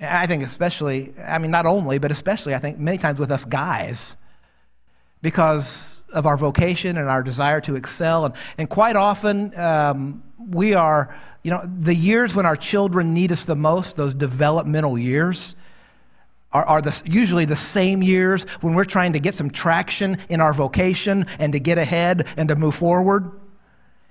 I 0.00 0.26
think, 0.26 0.44
especially, 0.44 1.12
I 1.20 1.38
mean, 1.38 1.50
not 1.50 1.66
only, 1.66 1.98
but 1.98 2.12
especially, 2.12 2.54
I 2.54 2.58
think, 2.58 2.78
many 2.78 2.98
times 2.98 3.18
with 3.18 3.32
us 3.32 3.44
guys, 3.44 4.16
because 5.22 6.00
of 6.12 6.26
our 6.26 6.36
vocation 6.36 6.96
and 6.96 7.08
our 7.08 7.22
desire 7.22 7.60
to 7.62 7.76
excel. 7.76 8.26
And, 8.26 8.34
and 8.56 8.68
quite 8.68 8.96
often, 8.96 9.56
um, 9.58 10.22
we 10.38 10.74
are, 10.74 11.14
you 11.42 11.50
know, 11.50 11.68
the 11.80 11.94
years 11.94 12.34
when 12.34 12.46
our 12.46 12.56
children 12.56 13.12
need 13.14 13.32
us 13.32 13.44
the 13.44 13.56
most, 13.56 13.96
those 13.96 14.14
developmental 14.14 14.98
years, 14.98 15.54
are, 16.52 16.64
are 16.64 16.82
the, 16.82 17.02
usually 17.04 17.44
the 17.44 17.56
same 17.56 18.02
years 18.02 18.44
when 18.62 18.74
we're 18.74 18.84
trying 18.84 19.12
to 19.12 19.20
get 19.20 19.34
some 19.34 19.50
traction 19.50 20.18
in 20.28 20.40
our 20.40 20.54
vocation 20.54 21.26
and 21.38 21.52
to 21.52 21.60
get 21.60 21.76
ahead 21.76 22.26
and 22.36 22.48
to 22.48 22.56
move 22.56 22.74
forward. 22.74 23.30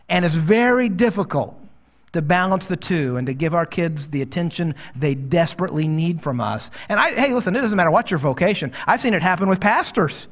And 0.08 0.24
it's 0.24 0.36
very 0.36 0.88
difficult 0.88 1.60
to 2.13 2.22
balance 2.22 2.67
the 2.67 2.78
two 2.78 3.17
and 3.17 3.28
to 3.28 3.34
give 3.34 3.54
our 3.54 3.65
kids 3.65 4.10
the 4.10 4.22
attention 4.22 4.76
they 4.96 5.15
desperately 5.15 5.88
need 5.88 6.22
from 6.22 6.39
us. 6.39 6.70
And 6.89 7.00
I, 7.00 7.12
hey, 7.12 7.34
listen, 7.34 7.56
it 7.56 7.62
doesn't 7.62 7.76
matter 7.76 7.91
what 7.91 8.12
your 8.12 8.20
vocation. 8.20 8.72
I've 8.86 9.02
seen 9.02 9.13
it 9.13 9.22
happen 9.22 9.50
with 9.50 9.60
pastors 9.60 10.28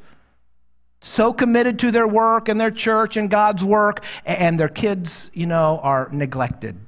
so 1.06 1.32
committed 1.32 1.78
to 1.78 1.90
their 1.90 2.06
work 2.06 2.48
and 2.48 2.60
their 2.60 2.70
church 2.70 3.16
and 3.16 3.30
God's 3.30 3.64
work, 3.64 4.04
and 4.24 4.58
their 4.58 4.68
kids, 4.68 5.30
you 5.32 5.46
know, 5.46 5.78
are 5.82 6.08
neglected. 6.12 6.78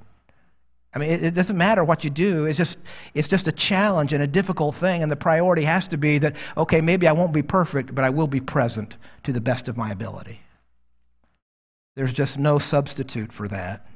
I 0.92 0.98
mean, 0.98 1.10
it, 1.10 1.34
doesn't 1.34 1.56
matter 1.56 1.84
what 1.84 2.02
you 2.02 2.10
do. 2.10 2.44
It's 2.44 2.58
just, 2.58 2.78
it's 3.14 3.28
just 3.28 3.46
a 3.46 3.52
challenge 3.52 4.12
and 4.12 4.22
a 4.22 4.26
difficult 4.26 4.74
thing, 4.74 5.02
and 5.02 5.12
the 5.12 5.16
priority 5.16 5.62
has 5.62 5.86
to 5.88 5.96
be 5.96 6.18
that, 6.18 6.34
okay, 6.56 6.80
maybe 6.80 7.06
I 7.06 7.12
won't 7.12 7.32
be 7.32 7.42
perfect, 7.42 7.94
but 7.94 8.04
I 8.04 8.10
will 8.10 8.26
be 8.26 8.40
present 8.40 8.96
to 9.22 9.32
the 9.32 9.40
best 9.40 9.68
of 9.68 9.76
my 9.76 9.90
ability. 9.90 10.40
There's 11.94 12.12
just 12.12 12.38
no 12.38 12.58
substitute 12.58 13.32
for 13.32 13.46
that. 13.48 13.86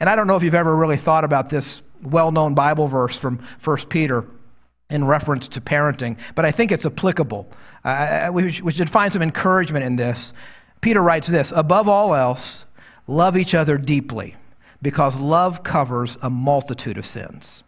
And 0.00 0.08
I 0.08 0.16
don't 0.16 0.26
know 0.26 0.36
if 0.36 0.42
you've 0.42 0.54
ever 0.54 0.74
really 0.74 0.96
thought 0.96 1.24
about 1.24 1.50
this 1.50 1.82
well 2.02 2.32
known 2.32 2.54
Bible 2.54 2.88
verse 2.88 3.18
from 3.18 3.40
1 3.62 3.76
Peter 3.88 4.26
in 4.92 5.04
reference 5.04 5.48
to 5.48 5.60
parenting, 5.60 6.16
but 6.34 6.44
I 6.44 6.52
think 6.52 6.70
it's 6.70 6.86
applicable. 6.86 7.50
Uh, 7.82 8.30
we, 8.32 8.60
we 8.62 8.72
should 8.72 8.90
find 8.90 9.12
some 9.12 9.22
encouragement 9.22 9.84
in 9.84 9.96
this. 9.96 10.32
Peter 10.80 11.00
writes 11.00 11.26
this 11.26 11.52
Above 11.56 11.88
all 11.88 12.14
else, 12.14 12.66
love 13.06 13.36
each 13.36 13.54
other 13.54 13.78
deeply 13.78 14.36
because 14.82 15.18
love 15.18 15.62
covers 15.62 16.16
a 16.20 16.28
multitude 16.28 16.98
of 16.98 17.06
sins. 17.06 17.62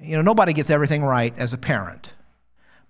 You 0.00 0.16
know, 0.16 0.22
nobody 0.22 0.52
gets 0.52 0.70
everything 0.70 1.04
right 1.04 1.32
as 1.38 1.52
a 1.52 1.58
parent. 1.58 2.12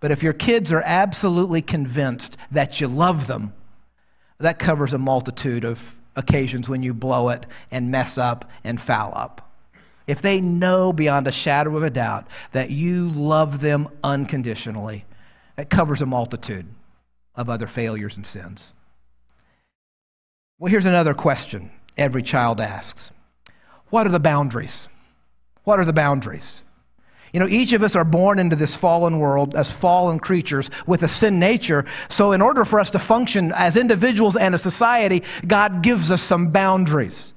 But 0.00 0.10
if 0.10 0.22
your 0.22 0.32
kids 0.32 0.72
are 0.72 0.82
absolutely 0.84 1.62
convinced 1.62 2.36
that 2.50 2.80
you 2.80 2.88
love 2.88 3.26
them, 3.26 3.52
that 4.38 4.58
covers 4.58 4.92
a 4.92 4.98
multitude 4.98 5.64
of 5.64 5.94
occasions 6.16 6.68
when 6.68 6.82
you 6.82 6.94
blow 6.94 7.28
it 7.28 7.46
and 7.70 7.90
mess 7.90 8.16
up 8.16 8.50
and 8.62 8.80
foul 8.80 9.12
up. 9.14 9.43
If 10.06 10.20
they 10.20 10.40
know 10.40 10.92
beyond 10.92 11.26
a 11.26 11.32
shadow 11.32 11.76
of 11.76 11.82
a 11.82 11.90
doubt 11.90 12.26
that 12.52 12.70
you 12.70 13.10
love 13.10 13.60
them 13.60 13.88
unconditionally, 14.02 15.04
that 15.56 15.70
covers 15.70 16.02
a 16.02 16.06
multitude 16.06 16.66
of 17.34 17.48
other 17.48 17.66
failures 17.66 18.16
and 18.16 18.26
sins. 18.26 18.72
Well, 20.58 20.70
here's 20.70 20.86
another 20.86 21.14
question 21.14 21.70
every 21.96 22.22
child 22.22 22.60
asks 22.60 23.12
What 23.88 24.06
are 24.06 24.10
the 24.10 24.20
boundaries? 24.20 24.88
What 25.64 25.80
are 25.80 25.84
the 25.84 25.92
boundaries? 25.92 26.62
You 27.32 27.40
know, 27.40 27.48
each 27.48 27.72
of 27.72 27.82
us 27.82 27.96
are 27.96 28.04
born 28.04 28.38
into 28.38 28.54
this 28.54 28.76
fallen 28.76 29.18
world 29.18 29.56
as 29.56 29.68
fallen 29.68 30.20
creatures 30.20 30.70
with 30.86 31.02
a 31.02 31.08
sin 31.08 31.40
nature. 31.40 31.84
So, 32.08 32.30
in 32.30 32.40
order 32.40 32.64
for 32.64 32.78
us 32.78 32.92
to 32.92 33.00
function 33.00 33.50
as 33.52 33.76
individuals 33.76 34.36
and 34.36 34.54
a 34.54 34.58
society, 34.58 35.24
God 35.44 35.82
gives 35.82 36.12
us 36.12 36.22
some 36.22 36.50
boundaries. 36.52 37.34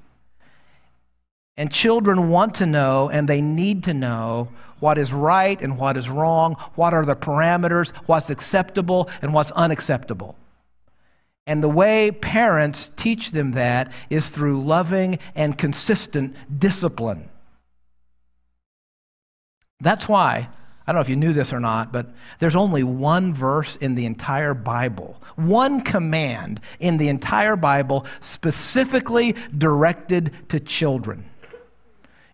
And 1.58 1.72
children 1.72 2.30
want 2.30 2.54
to 2.54 2.66
know 2.66 3.10
and 3.10 3.28
they 3.28 3.42
need 3.42 3.82
to 3.84 3.92
know 3.92 4.48
what 4.78 4.96
is 4.96 5.12
right 5.12 5.60
and 5.60 5.76
what 5.76 5.96
is 5.96 6.08
wrong, 6.08 6.54
what 6.76 6.94
are 6.94 7.04
the 7.04 7.16
parameters, 7.16 7.90
what's 8.06 8.30
acceptable 8.30 9.10
and 9.20 9.34
what's 9.34 9.50
unacceptable. 9.50 10.36
And 11.48 11.60
the 11.62 11.68
way 11.68 12.12
parents 12.12 12.92
teach 12.94 13.32
them 13.32 13.52
that 13.52 13.92
is 14.08 14.30
through 14.30 14.62
loving 14.62 15.18
and 15.34 15.58
consistent 15.58 16.36
discipline. 16.60 17.28
That's 19.80 20.08
why, 20.08 20.50
I 20.86 20.92
don't 20.92 20.96
know 20.96 21.00
if 21.00 21.08
you 21.08 21.16
knew 21.16 21.32
this 21.32 21.52
or 21.52 21.58
not, 21.58 21.92
but 21.92 22.06
there's 22.38 22.54
only 22.54 22.84
one 22.84 23.34
verse 23.34 23.74
in 23.74 23.96
the 23.96 24.06
entire 24.06 24.54
Bible, 24.54 25.20
one 25.34 25.80
command 25.80 26.60
in 26.78 26.98
the 26.98 27.08
entire 27.08 27.56
Bible 27.56 28.06
specifically 28.20 29.34
directed 29.56 30.32
to 30.50 30.60
children. 30.60 31.27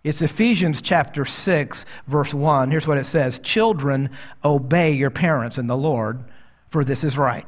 It's 0.04 0.20
Ephesians 0.20 0.82
chapter 0.82 1.24
6, 1.24 1.86
verse 2.06 2.34
1. 2.34 2.70
Here's 2.70 2.86
what 2.86 2.98
it 2.98 3.06
says 3.06 3.38
Children, 3.38 4.10
obey 4.44 4.92
your 4.92 5.10
parents 5.10 5.56
in 5.56 5.66
the 5.66 5.76
Lord, 5.76 6.22
for 6.68 6.84
this 6.84 7.02
is 7.04 7.16
right. 7.16 7.46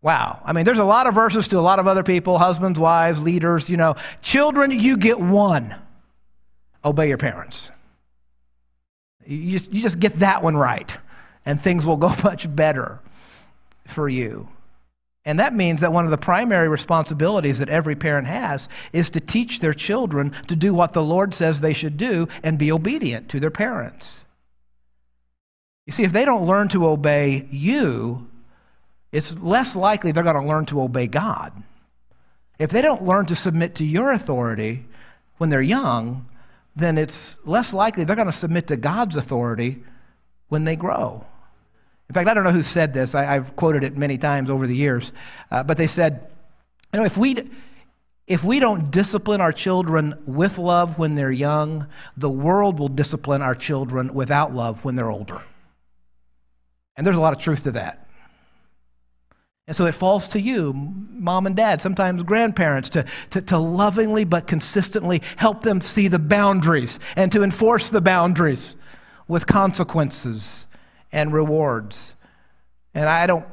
Wow. 0.00 0.40
I 0.44 0.54
mean, 0.54 0.64
there's 0.64 0.78
a 0.78 0.84
lot 0.84 1.06
of 1.06 1.14
verses 1.14 1.48
to 1.48 1.58
a 1.58 1.60
lot 1.60 1.78
of 1.78 1.86
other 1.86 2.02
people 2.02 2.38
husbands, 2.38 2.78
wives, 2.78 3.20
leaders, 3.20 3.68
you 3.68 3.76
know. 3.76 3.96
Children, 4.22 4.70
you 4.70 4.96
get 4.96 5.20
one. 5.20 5.74
Obey 6.82 7.08
your 7.08 7.18
parents. 7.18 7.70
You 9.26 9.58
just, 9.58 9.70
you 9.70 9.82
just 9.82 9.98
get 9.98 10.20
that 10.20 10.42
one 10.42 10.56
right, 10.56 10.96
and 11.44 11.60
things 11.60 11.86
will 11.86 11.98
go 11.98 12.08
much 12.24 12.54
better 12.54 13.00
for 13.86 14.08
you. 14.08 14.48
And 15.28 15.38
that 15.40 15.54
means 15.54 15.82
that 15.82 15.92
one 15.92 16.06
of 16.06 16.10
the 16.10 16.16
primary 16.16 16.70
responsibilities 16.70 17.58
that 17.58 17.68
every 17.68 17.94
parent 17.94 18.26
has 18.26 18.66
is 18.94 19.10
to 19.10 19.20
teach 19.20 19.60
their 19.60 19.74
children 19.74 20.32
to 20.46 20.56
do 20.56 20.72
what 20.72 20.94
the 20.94 21.02
Lord 21.02 21.34
says 21.34 21.60
they 21.60 21.74
should 21.74 21.98
do 21.98 22.28
and 22.42 22.56
be 22.56 22.72
obedient 22.72 23.28
to 23.28 23.38
their 23.38 23.50
parents. 23.50 24.24
You 25.84 25.92
see, 25.92 26.02
if 26.02 26.14
they 26.14 26.24
don't 26.24 26.46
learn 26.46 26.68
to 26.68 26.86
obey 26.86 27.46
you, 27.50 28.26
it's 29.12 29.38
less 29.38 29.76
likely 29.76 30.12
they're 30.12 30.22
going 30.22 30.40
to 30.40 30.48
learn 30.48 30.64
to 30.64 30.80
obey 30.80 31.06
God. 31.06 31.52
If 32.58 32.70
they 32.70 32.80
don't 32.80 33.04
learn 33.04 33.26
to 33.26 33.36
submit 33.36 33.74
to 33.74 33.84
your 33.84 34.12
authority 34.12 34.86
when 35.36 35.50
they're 35.50 35.60
young, 35.60 36.26
then 36.74 36.96
it's 36.96 37.38
less 37.44 37.74
likely 37.74 38.04
they're 38.04 38.16
going 38.16 38.26
to 38.28 38.32
submit 38.32 38.68
to 38.68 38.78
God's 38.78 39.14
authority 39.14 39.82
when 40.48 40.64
they 40.64 40.74
grow. 40.74 41.26
In 42.08 42.14
fact, 42.14 42.28
I 42.28 42.34
don't 42.34 42.44
know 42.44 42.52
who 42.52 42.62
said 42.62 42.94
this. 42.94 43.14
I, 43.14 43.34
have 43.34 43.54
quoted 43.54 43.84
it 43.84 43.96
many 43.96 44.16
times 44.16 44.48
over 44.48 44.66
the 44.66 44.76
years. 44.76 45.12
Uh, 45.50 45.62
but 45.62 45.76
they 45.76 45.86
said, 45.86 46.26
you 46.92 47.00
know, 47.00 47.04
if 47.04 47.18
we, 47.18 47.36
if 48.26 48.42
we 48.42 48.60
don't 48.60 48.90
discipline 48.90 49.42
our 49.42 49.52
children 49.52 50.14
with 50.24 50.56
love 50.56 50.98
when 50.98 51.16
they're 51.16 51.30
young, 51.30 51.86
the 52.16 52.30
world 52.30 52.78
will 52.78 52.88
discipline 52.88 53.42
our 53.42 53.54
children 53.54 54.14
without 54.14 54.54
love 54.54 54.84
when 54.84 54.96
they're 54.96 55.10
older. 55.10 55.42
And 56.96 57.06
there's 57.06 57.16
a 57.16 57.20
lot 57.20 57.34
of 57.34 57.38
truth 57.38 57.64
to 57.64 57.72
that. 57.72 58.06
And 59.66 59.76
so 59.76 59.84
it 59.84 59.92
falls 59.92 60.28
to 60.30 60.40
you, 60.40 60.72
mom 60.72 61.46
and 61.46 61.54
dad, 61.54 61.82
sometimes 61.82 62.22
grandparents, 62.22 62.88
to, 62.90 63.04
to, 63.30 63.42
to, 63.42 63.58
lovingly 63.58 64.24
but 64.24 64.46
consistently 64.46 65.20
help 65.36 65.62
them 65.62 65.82
see 65.82 66.08
the 66.08 66.18
boundaries 66.18 66.98
and 67.16 67.30
to 67.32 67.42
enforce 67.42 67.90
the 67.90 68.00
boundaries 68.00 68.76
with 69.28 69.46
consequences 69.46 70.66
and 71.12 71.32
rewards. 71.32 72.14
And 72.94 73.08
I 73.08 73.26
don't 73.26 73.46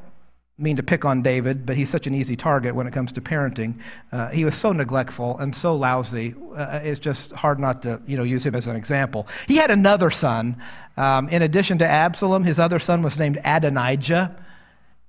mean 0.58 0.78
to 0.78 0.84
pick 0.84 1.04
on 1.04 1.22
David, 1.22 1.66
but 1.66 1.76
he's 1.76 1.90
such 1.90 2.08
an 2.08 2.16
easy 2.16 2.36
target 2.36 2.76
when 2.76 2.88
it 2.88 2.94
comes 2.94 3.12
to 3.12 3.22
parenting. 3.22 3.76
Uh, 4.12 4.30
he 4.30 4.46
was 4.46 4.56
so 4.56 4.72
neglectful 4.72 5.38
and 5.38 5.54
so 5.54 5.76
lousy. 5.76 6.34
Uh, 6.56 6.80
it's 6.82 7.00
just 7.00 7.32
hard 7.34 7.60
not 7.60 7.82
to 7.82 8.02
you 8.08 8.16
know, 8.16 8.24
use 8.24 8.46
him 8.46 8.56
as 8.56 8.68
an 8.68 8.76
example. 8.76 9.28
He 9.48 9.58
had 9.58 9.70
another 9.70 10.10
son. 10.10 10.62
Um, 10.96 11.28
in 11.28 11.42
addition 11.42 11.78
to 11.80 11.88
Absalom, 11.88 12.46
his 12.46 12.58
other 12.58 12.80
son 12.80 13.02
was 13.02 13.20
named 13.20 13.40
Adonijah. 13.44 14.36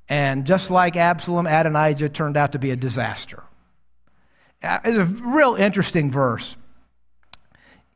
And 0.08 0.46
just 0.46 0.70
like 0.70 0.96
Absalom, 0.96 1.46
Adonijah 1.46 2.08
turned 2.08 2.36
out 2.36 2.52
to 2.52 2.58
be 2.58 2.70
a 2.70 2.76
disaster. 2.76 3.44
Uh, 4.62 4.80
it's 4.84 4.96
a 4.96 5.04
real 5.04 5.54
interesting 5.54 6.10
verse 6.10 6.56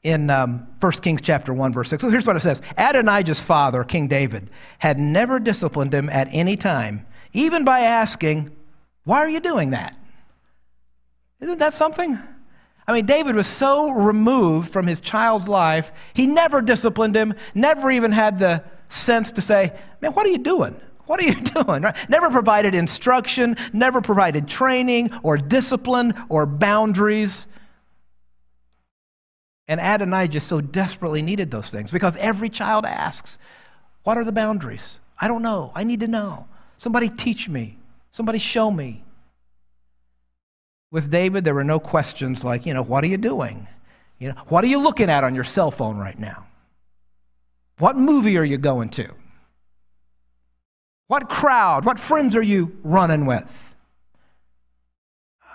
in 0.02 0.30
um, 0.30 0.66
1 0.80 0.92
Kings 0.92 1.20
chapter 1.20 1.52
1, 1.52 1.72
verse 1.72 1.90
6. 1.90 2.02
So 2.02 2.10
here's 2.10 2.26
what 2.26 2.36
it 2.36 2.40
says 2.40 2.62
Adonijah's 2.78 3.40
father, 3.40 3.84
King 3.84 4.08
David, 4.08 4.50
had 4.78 4.98
never 4.98 5.38
disciplined 5.38 5.94
him 5.94 6.08
at 6.08 6.28
any 6.30 6.56
time, 6.56 7.06
even 7.32 7.64
by 7.64 7.80
asking, 7.80 8.50
Why 9.04 9.18
are 9.18 9.28
you 9.28 9.40
doing 9.40 9.70
that? 9.70 9.98
Isn't 11.40 11.58
that 11.58 11.74
something? 11.74 12.18
I 12.86 12.92
mean, 12.92 13.06
David 13.06 13.36
was 13.36 13.46
so 13.46 13.90
removed 13.90 14.70
from 14.70 14.86
his 14.86 15.00
child's 15.00 15.48
life, 15.48 15.92
he 16.14 16.26
never 16.26 16.60
disciplined 16.60 17.14
him, 17.14 17.34
never 17.54 17.90
even 17.90 18.12
had 18.12 18.38
the 18.38 18.64
sense 18.88 19.32
to 19.32 19.42
say, 19.42 19.72
Man, 20.00 20.12
what 20.12 20.26
are 20.26 20.30
you 20.30 20.38
doing? 20.38 20.80
What 21.06 21.20
are 21.20 21.24
you 21.24 21.34
doing? 21.64 21.82
Right? 21.82 21.96
Never 22.08 22.30
provided 22.30 22.74
instruction, 22.74 23.56
never 23.72 24.00
provided 24.00 24.48
training 24.48 25.10
or 25.22 25.36
discipline 25.36 26.14
or 26.28 26.46
boundaries. 26.46 27.46
And 29.70 29.80
Adonijah 29.80 30.40
so 30.40 30.60
desperately 30.60 31.22
needed 31.22 31.52
those 31.52 31.70
things 31.70 31.92
because 31.92 32.16
every 32.16 32.48
child 32.48 32.84
asks, 32.84 33.38
What 34.02 34.18
are 34.18 34.24
the 34.24 34.32
boundaries? 34.32 34.98
I 35.16 35.28
don't 35.28 35.42
know. 35.42 35.70
I 35.76 35.84
need 35.84 36.00
to 36.00 36.08
know. 36.08 36.48
Somebody 36.76 37.08
teach 37.08 37.48
me. 37.48 37.78
Somebody 38.10 38.40
show 38.40 38.72
me. 38.72 39.04
With 40.90 41.08
David, 41.08 41.44
there 41.44 41.54
were 41.54 41.62
no 41.62 41.78
questions 41.78 42.42
like, 42.42 42.66
you 42.66 42.74
know, 42.74 42.82
what 42.82 43.04
are 43.04 43.06
you 43.06 43.16
doing? 43.16 43.68
You 44.18 44.30
know, 44.30 44.42
what 44.48 44.64
are 44.64 44.66
you 44.66 44.78
looking 44.78 45.08
at 45.08 45.22
on 45.22 45.36
your 45.36 45.44
cell 45.44 45.70
phone 45.70 45.98
right 45.98 46.18
now? 46.18 46.48
What 47.78 47.96
movie 47.96 48.36
are 48.38 48.44
you 48.44 48.58
going 48.58 48.88
to? 48.90 49.08
What 51.06 51.28
crowd, 51.28 51.84
what 51.84 52.00
friends 52.00 52.34
are 52.34 52.42
you 52.42 52.76
running 52.82 53.24
with? 53.24 53.74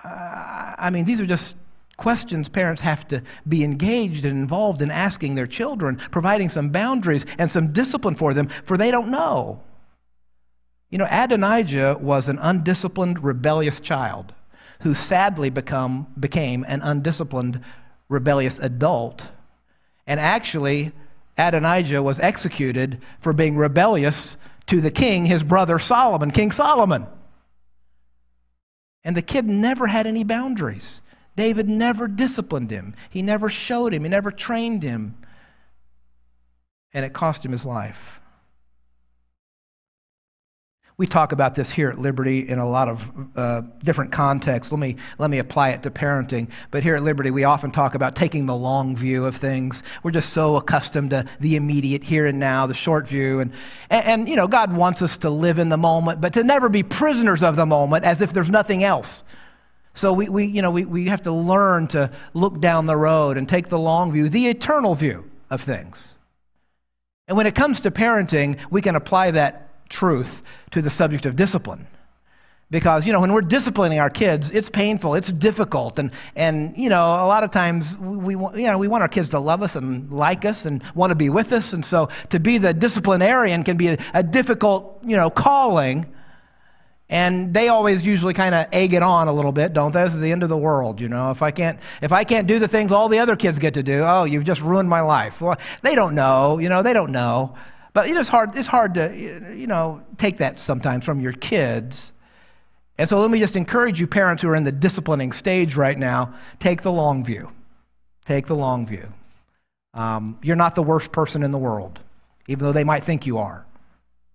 Uh, 0.05 0.75
I 0.77 0.89
mean, 0.89 1.03
these 1.03 1.19
are 1.19 1.25
just 1.25 1.57
questions 1.97 2.49
parents 2.49 2.81
have 2.81 3.07
to 3.07 3.21
be 3.47 3.63
engaged 3.63 4.25
and 4.25 4.37
involved 4.37 4.81
in 4.81 4.91
asking 4.91 5.35
their 5.35 5.47
children, 5.47 5.97
providing 6.11 6.49
some 6.49 6.69
boundaries 6.69 7.25
and 7.37 7.49
some 7.49 7.71
discipline 7.71 8.15
for 8.15 8.33
them, 8.33 8.47
for 8.63 8.77
they 8.77 8.91
don't 8.91 9.09
know. 9.09 9.61
You 10.89 10.97
know, 10.97 11.07
Adonijah 11.09 11.97
was 11.99 12.27
an 12.27 12.39
undisciplined, 12.39 13.23
rebellious 13.23 13.79
child 13.79 14.33
who 14.81 14.93
sadly 14.93 15.49
become, 15.49 16.07
became 16.19 16.65
an 16.67 16.81
undisciplined, 16.81 17.61
rebellious 18.09 18.59
adult. 18.59 19.27
And 20.05 20.19
actually, 20.19 20.91
Adonijah 21.37 22.03
was 22.03 22.19
executed 22.19 23.01
for 23.19 23.33
being 23.33 23.55
rebellious 23.55 24.37
to 24.67 24.81
the 24.81 24.91
king, 24.91 25.25
his 25.25 25.43
brother 25.43 25.79
Solomon, 25.79 26.31
King 26.31 26.51
Solomon. 26.51 27.07
And 29.03 29.15
the 29.15 29.21
kid 29.21 29.45
never 29.45 29.87
had 29.87 30.07
any 30.07 30.23
boundaries. 30.23 31.01
David 31.35 31.67
never 31.67 32.07
disciplined 32.07 32.71
him, 32.71 32.95
he 33.09 33.21
never 33.21 33.49
showed 33.49 33.93
him, 33.93 34.03
he 34.03 34.09
never 34.09 34.31
trained 34.31 34.83
him. 34.83 35.15
And 36.93 37.03
it 37.03 37.11
cost 37.11 37.43
him 37.43 37.51
his 37.51 37.65
life. 37.65 38.21
We 40.97 41.07
talk 41.07 41.33
about 41.33 41.55
this 41.55 41.71
here 41.71 41.89
at 41.89 41.97
Liberty 41.97 42.47
in 42.47 42.57
a 42.57 42.69
lot 42.69 42.87
of 42.87 43.11
uh, 43.35 43.63
different 43.83 44.13
contexts. 44.13 44.71
Let 44.71 44.79
me, 44.79 44.95
let 45.17 45.29
me 45.29 45.39
apply 45.39 45.71
it 45.71 45.83
to 45.83 45.91
parenting. 45.91 46.49
But 46.71 46.83
here 46.83 46.95
at 46.95 47.03
Liberty, 47.03 47.31
we 47.31 47.43
often 47.43 47.71
talk 47.71 47.95
about 47.95 48.15
taking 48.15 48.45
the 48.45 48.55
long 48.55 48.95
view 48.95 49.25
of 49.25 49.35
things. 49.35 49.83
We're 50.03 50.11
just 50.11 50.29
so 50.29 50.55
accustomed 50.55 51.09
to 51.09 51.25
the 51.41 51.57
immediate 51.57 52.05
here 52.05 52.25
and 52.25 52.39
now, 52.39 52.65
the 52.65 52.73
short 52.73 53.09
view. 53.09 53.41
And, 53.41 53.51
and, 53.89 54.05
and 54.05 54.29
you 54.29 54.37
know, 54.37 54.47
God 54.47 54.73
wants 54.73 55.01
us 55.01 55.17
to 55.17 55.29
live 55.29 55.59
in 55.59 55.67
the 55.67 55.77
moment, 55.77 56.21
but 56.21 56.31
to 56.33 56.45
never 56.45 56.69
be 56.69 56.81
prisoners 56.81 57.43
of 57.43 57.57
the 57.57 57.65
moment 57.65 58.05
as 58.05 58.21
if 58.21 58.31
there's 58.31 58.49
nothing 58.49 58.81
else. 58.81 59.25
So 59.95 60.11
we, 60.13 60.29
we, 60.29 60.45
you 60.45 60.61
know, 60.61 60.71
we, 60.71 60.85
we 60.85 61.07
have 61.07 61.23
to 61.23 61.31
learn 61.31 61.87
to 61.87 62.11
look 62.33 62.59
down 62.59 62.85
the 62.85 62.97
road 62.97 63.37
and 63.37 63.47
take 63.49 63.69
the 63.69 63.79
long 63.79 64.11
view, 64.11 64.29
the 64.29 64.47
eternal 64.47 64.93
view 64.93 65.29
of 65.49 65.61
things. 65.61 66.13
And 67.27 67.37
when 67.37 67.47
it 67.47 67.55
comes 67.55 67.81
to 67.81 67.91
parenting, 67.91 68.59
we 68.69 68.81
can 68.81 68.95
apply 68.95 69.31
that 69.31 69.89
truth 69.89 70.41
to 70.71 70.81
the 70.81 70.89
subject 70.89 71.25
of 71.25 71.35
discipline. 71.35 71.87
Because, 72.71 73.05
you 73.05 73.13
know, 73.13 73.21
when 73.21 73.31
we're 73.31 73.41
disciplining 73.41 73.99
our 73.99 74.09
kids, 74.09 74.49
it's 74.49 74.69
painful, 74.69 75.15
it's 75.15 75.31
difficult. 75.31 75.97
And, 75.97 76.11
and 76.35 76.75
you 76.77 76.89
know, 76.89 77.01
a 77.01 77.27
lot 77.27 77.43
of 77.43 77.51
times 77.51 77.97
we, 77.97 78.33
you 78.33 78.67
know, 78.67 78.77
we 78.77 78.87
want 78.87 79.01
our 79.01 79.07
kids 79.07 79.29
to 79.29 79.39
love 79.39 79.61
us 79.61 79.75
and 79.75 80.11
like 80.11 80.43
us 80.45 80.65
and 80.65 80.83
want 80.93 81.11
to 81.11 81.15
be 81.15 81.29
with 81.29 81.53
us. 81.53 81.73
And 81.73 81.85
so 81.85 82.09
to 82.31 82.39
be 82.39 82.57
the 82.57 82.73
disciplinarian 82.73 83.63
can 83.63 83.77
be 83.77 83.89
a, 83.89 83.97
a 84.13 84.23
difficult, 84.23 84.99
you 85.05 85.15
know, 85.15 85.29
calling. 85.29 86.07
And 87.07 87.53
they 87.53 87.67
always 87.67 88.05
usually 88.05 88.33
kind 88.33 88.55
of 88.55 88.67
egg 88.71 88.93
it 88.93 89.03
on 89.03 89.27
a 89.27 89.33
little 89.33 89.51
bit, 89.51 89.73
don't 89.73 89.91
they? 89.91 90.03
This 90.03 90.15
is 90.15 90.21
the 90.21 90.31
end 90.31 90.41
of 90.41 90.49
the 90.49 90.57
world, 90.57 90.99
you 90.99 91.07
know. 91.07 91.29
If 91.29 91.43
I 91.43 91.51
can't, 91.51 91.79
if 92.01 92.11
I 92.11 92.23
can't 92.23 92.47
do 92.47 92.57
the 92.57 92.67
things 92.67 92.91
all 92.91 93.09
the 93.09 93.19
other 93.19 93.35
kids 93.35 93.59
get 93.59 93.75
to 93.75 93.83
do, 93.83 94.03
oh, 94.03 94.23
you've 94.23 94.43
just 94.43 94.61
ruined 94.61 94.89
my 94.89 95.01
life. 95.01 95.39
Well, 95.39 95.57
they 95.83 95.93
don't 95.93 96.15
know, 96.15 96.57
you 96.57 96.67
know. 96.67 96.81
They 96.81 96.93
don't 96.93 97.11
know. 97.11 97.55
But 97.93 98.09
it's 98.09 98.29
hard. 98.29 98.57
It's 98.57 98.67
hard 98.67 98.95
to, 98.95 99.53
you 99.55 99.67
know, 99.67 100.01
take 100.17 100.37
that 100.37 100.59
sometimes 100.59 101.05
from 101.05 101.19
your 101.21 101.33
kids. 101.33 102.11
And 102.97 103.07
so 103.07 103.19
let 103.19 103.29
me 103.29 103.39
just 103.39 103.55
encourage 103.55 103.99
you, 103.99 104.07
parents 104.07 104.41
who 104.41 104.49
are 104.49 104.55
in 104.55 104.63
the 104.63 104.71
disciplining 104.71 105.31
stage 105.31 105.75
right 105.75 105.97
now, 105.97 106.33
take 106.59 106.81
the 106.81 106.91
long 106.91 107.23
view. 107.23 107.51
Take 108.25 108.47
the 108.47 108.55
long 108.55 108.87
view. 108.87 109.13
Um, 109.93 110.39
you're 110.41 110.55
not 110.55 110.75
the 110.75 110.83
worst 110.83 111.11
person 111.11 111.43
in 111.43 111.51
the 111.51 111.57
world, 111.57 111.99
even 112.47 112.65
though 112.65 112.73
they 112.73 112.83
might 112.83 113.03
think 113.03 113.25
you 113.25 113.37
are 113.37 113.65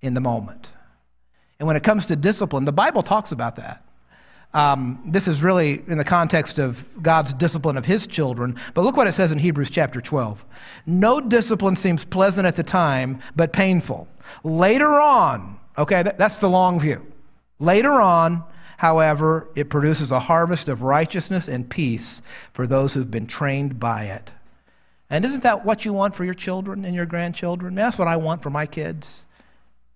in 0.01 0.15
the 0.15 0.21
moment. 0.21 0.69
And 1.61 1.67
when 1.67 1.77
it 1.77 1.83
comes 1.83 2.07
to 2.07 2.17
discipline, 2.17 2.65
the 2.65 2.73
Bible 2.73 3.03
talks 3.03 3.31
about 3.31 3.57
that. 3.57 3.85
Um, 4.53 5.03
this 5.07 5.29
is 5.29 5.43
really 5.43 5.85
in 5.87 5.99
the 5.99 6.05
context 6.05 6.59
of 6.59 6.89
God's 7.01 7.35
discipline 7.35 7.77
of 7.77 7.85
his 7.85 8.07
children. 8.07 8.57
But 8.75 8.83
look 8.83 8.97
what 8.97 9.07
it 9.07 9.13
says 9.13 9.31
in 9.31 9.39
Hebrews 9.39 9.71
chapter 9.71 10.01
12. 10.01 10.45
No 10.87 11.21
discipline 11.21 11.77
seems 11.77 12.05
pleasant 12.05 12.47
at 12.47 12.57
the 12.57 12.63
time, 12.63 13.21
but 13.37 13.53
painful. 13.53 14.09
Later 14.43 14.89
on, 15.01 15.61
okay, 15.79 16.03
that's 16.03 16.39
the 16.39 16.49
long 16.49 16.81
view. 16.81 17.07
Later 17.61 17.93
on, 17.93 18.43
however, 18.79 19.47
it 19.55 19.69
produces 19.69 20.11
a 20.11 20.19
harvest 20.19 20.67
of 20.67 20.83
righteousness 20.83 21.47
and 21.47 21.69
peace 21.69 22.23
for 22.55 22.67
those 22.67 22.95
who've 22.95 23.11
been 23.11 23.27
trained 23.27 23.79
by 23.79 24.05
it. 24.05 24.31
And 25.11 25.25
isn't 25.27 25.43
that 25.43 25.67
what 25.67 25.85
you 25.85 25.93
want 25.93 26.15
for 26.15 26.25
your 26.25 26.35
children 26.35 26.87
and 26.87 26.95
your 26.95 27.07
grandchildren? 27.07 27.75
That's 27.75 27.99
what 27.99 28.09
I 28.09 28.17
want 28.17 28.43
for 28.43 28.51
my 28.51 28.65
kids. 28.65 29.27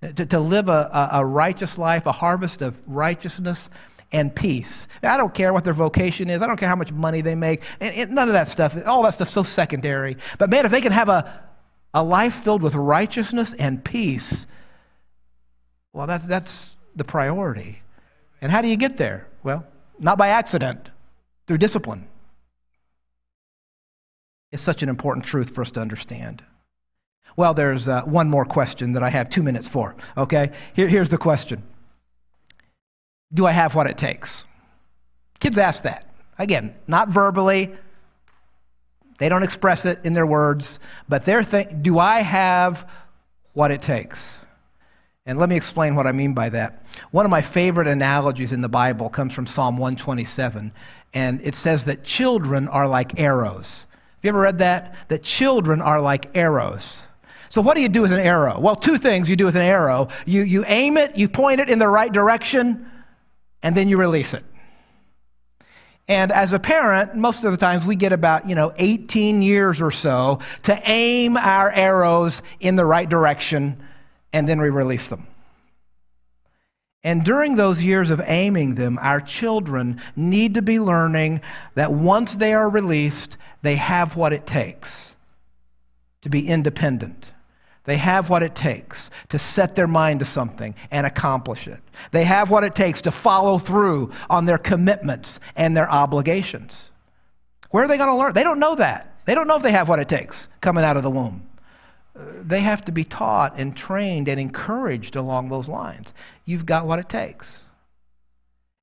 To, 0.05 0.27
to 0.27 0.41
live 0.41 0.69
a, 0.69 1.09
a 1.13 1.25
righteous 1.25 1.79
life, 1.79 2.05
a 2.05 2.13
harvest 2.13 2.61
of 2.61 2.79
righteousness 2.87 3.71
and 4.13 4.35
peace. 4.35 4.87
I 5.03 5.17
don't 5.17 5.33
care 5.33 5.53
what 5.53 5.65
their 5.65 5.75
vocation 5.75 6.29
is. 6.29 6.43
I 6.43 6.47
don't 6.47 6.57
care 6.57 6.69
how 6.69 6.77
much 6.77 6.93
money 6.93 7.21
they 7.21 7.35
make. 7.35 7.63
none 7.81 8.29
of 8.29 8.35
that 8.35 8.49
stuff. 8.49 8.77
All 8.87 9.03
that 9.03 9.15
stuff's 9.15 9.33
so 9.33 9.43
secondary. 9.43 10.19
But 10.39 10.51
man, 10.51 10.67
if 10.67 10.73
they 10.73 10.81
can 10.81 10.93
have 10.93 11.09
a, 11.09 11.43
a 11.95 12.05
life 12.05 12.35
filled 12.35 12.63
with 12.63 12.75
righteousness 12.75 13.55
and 13.55 13.85
peace, 13.85 14.47
well, 15.93 16.07
that's, 16.07 16.27
that's 16.27 16.77
the 16.95 17.05
priority. 17.05 17.83
And 18.41 18.53
how 18.53 18.63
do 18.63 18.69
you 18.69 18.77
get 18.77 18.99
there? 18.99 19.27
Well, 19.43 19.67
not 19.99 20.19
by 20.19 20.29
accident, 20.29 20.91
through 21.47 21.59
discipline. 21.59 22.07
It's 24.53 24.63
such 24.63 24.83
an 24.83 24.89
important 24.89 25.25
truth 25.25 25.51
for 25.51 25.63
us 25.63 25.71
to 25.73 25.81
understand. 25.81 26.45
Well, 27.37 27.55
there's 27.55 27.89
uh, 27.89 28.03
one 28.03 28.29
more 28.29 28.45
question 28.45 28.93
that 28.93 29.03
I 29.03 29.11
have 29.11 29.29
two 29.29 29.43
minutes 29.43 29.69
for. 29.69 29.97
Okay? 30.17 30.53
Here, 30.75 30.89
here's 30.89 31.09
the 31.09 31.19
question 31.19 31.63
Do 33.33 33.47
I 33.47 33.53
have 33.53 33.75
what 33.75 33.87
it 33.87 33.99
takes? 33.99 34.45
Kids 35.41 35.59
ask 35.59 35.83
that. 35.83 36.11
Again, 36.39 36.75
not 36.87 37.09
verbally, 37.09 37.73
they 39.19 39.29
don't 39.29 39.43
express 39.43 39.85
it 39.85 40.01
in 40.05 40.13
their 40.13 40.27
words, 40.27 40.79
but 41.09 41.25
they're 41.25 41.45
thinking, 41.45 41.83
Do 41.83 41.99
I 41.99 42.21
have 42.23 42.89
what 43.53 43.71
it 43.71 43.83
takes? 43.83 44.33
And 45.27 45.39
let 45.39 45.49
me 45.49 45.57
explain 45.57 45.95
what 45.95 46.07
I 46.07 46.13
mean 46.13 46.35
by 46.35 46.51
that. 46.51 46.85
One 47.11 47.25
of 47.25 47.31
my 47.31 47.41
favorite 47.41 47.89
analogies 47.89 48.53
in 48.53 48.61
the 48.61 48.69
Bible 48.69 49.09
comes 49.09 49.33
from 49.33 49.47
Psalm 49.47 49.79
127, 49.79 50.71
and 51.15 51.41
it 51.41 51.55
says 51.55 51.87
that 51.87 52.05
children 52.05 52.69
are 52.69 52.87
like 52.87 53.19
arrows. 53.19 53.87
Have 53.91 54.19
you 54.25 54.29
ever 54.29 54.41
read 54.41 54.59
that? 54.59 55.09
That 55.09 55.23
children 55.23 55.81
are 55.81 56.01
like 56.01 56.37
arrows. 56.37 57.03
So, 57.55 57.63
what 57.63 57.77
do 57.77 57.83
you 57.83 57.89
do 57.89 58.03
with 58.03 58.11
an 58.11 58.19
arrow? 58.19 58.59
Well, 58.59 58.75
two 58.75 58.99
things 58.99 59.31
you 59.31 59.37
do 59.37 59.45
with 59.45 59.55
an 59.55 59.63
arrow 59.63 60.09
you, 60.27 60.43
you 60.43 60.65
aim 60.67 60.97
it, 60.97 61.17
you 61.17 61.29
point 61.29 61.61
it 61.61 61.71
in 61.71 61.79
the 61.79 61.87
right 61.87 62.13
direction, 62.13 62.91
and 63.63 63.77
then 63.77 63.89
you 63.89 63.97
release 63.97 64.35
it. 64.35 64.45
And 66.09 66.33
as 66.33 66.53
a 66.53 66.59
parent, 66.59 67.15
most 67.15 67.45
of 67.45 67.53
the 67.53 67.57
times 67.57 67.87
we 67.87 67.95
get 67.95 68.13
about, 68.13 68.49
you 68.49 68.57
know, 68.57 68.73
18 68.77 69.41
years 69.41 69.81
or 69.81 69.93
so 69.93 70.41
to 70.65 70.83
aim 70.85 71.37
our 71.37 71.71
arrows 71.71 72.43
in 72.59 72.75
the 72.75 72.85
right 72.85 73.09
direction 73.09 73.81
and 74.33 74.49
then 74.49 74.61
we 74.61 74.69
release 74.69 75.07
them. 75.07 75.25
And 77.05 77.25
during 77.25 77.55
those 77.55 77.81
years 77.81 78.11
of 78.11 78.21
aiming 78.25 78.75
them, 78.75 78.99
our 79.01 79.21
children 79.21 80.01
need 80.17 80.55
to 80.55 80.63
be 80.63 80.81
learning 80.81 81.41
that 81.77 81.93
once 81.93 82.35
they 82.35 82.53
are 82.53 82.69
released, 82.69 83.37
they 83.63 83.77
have 83.77 84.17
what 84.17 84.33
it 84.33 84.45
takes 84.45 85.15
to 86.23 86.29
be 86.29 86.49
independent. 86.49 87.31
They 87.85 87.99
have 87.99 88.31
what 88.31 88.43
it 88.43 88.55
takes 88.55 89.11
to 89.29 89.39
set 89.39 89.75
their 89.75 89.87
mind 89.87 90.21
to 90.21 90.25
something 90.25 90.75
and 90.91 91.07
accomplish 91.07 91.69
it. 91.69 91.81
They 92.13 92.25
have 92.25 92.51
what 92.51 92.65
it 92.65 92.75
takes 92.75 93.03
to 93.03 93.11
follow 93.11 93.59
through 93.59 94.11
on 94.31 94.47
their 94.47 94.59
commitments 94.59 95.39
and 95.55 95.77
their 95.77 95.91
obligations. 95.91 96.91
Where 97.71 97.85
are 97.85 97.89
they 97.89 97.99
going 97.99 98.11
to 98.11 98.17
learn? 98.17 98.33
They 98.33 98.43
don't 98.43 98.59
know 98.59 98.75
that. 98.77 99.15
They 99.27 99.35
don't 99.35 99.47
know 99.47 99.57
if 99.57 99.63
they 99.63 99.73
have 99.73 99.89
what 99.89 100.01
it 100.01 100.09
takes 100.09 100.49
coming 100.61 100.85
out 100.85 100.97
of 100.97 101.03
the 101.03 101.11
womb 101.11 101.47
uh, 102.17 102.23
they 102.43 102.61
have 102.61 102.85
to 102.85 102.93
be 102.93 103.05
taught 103.05 103.59
and 103.59 103.77
trained 103.77 104.29
and 104.29 104.39
encouraged 104.39 105.17
along 105.17 105.49
those 105.49 105.69
lines. 105.69 106.13
You've 106.45 106.67
got 106.67 106.87
what 106.87 106.99
it 106.99 107.09
takes. 107.09 107.63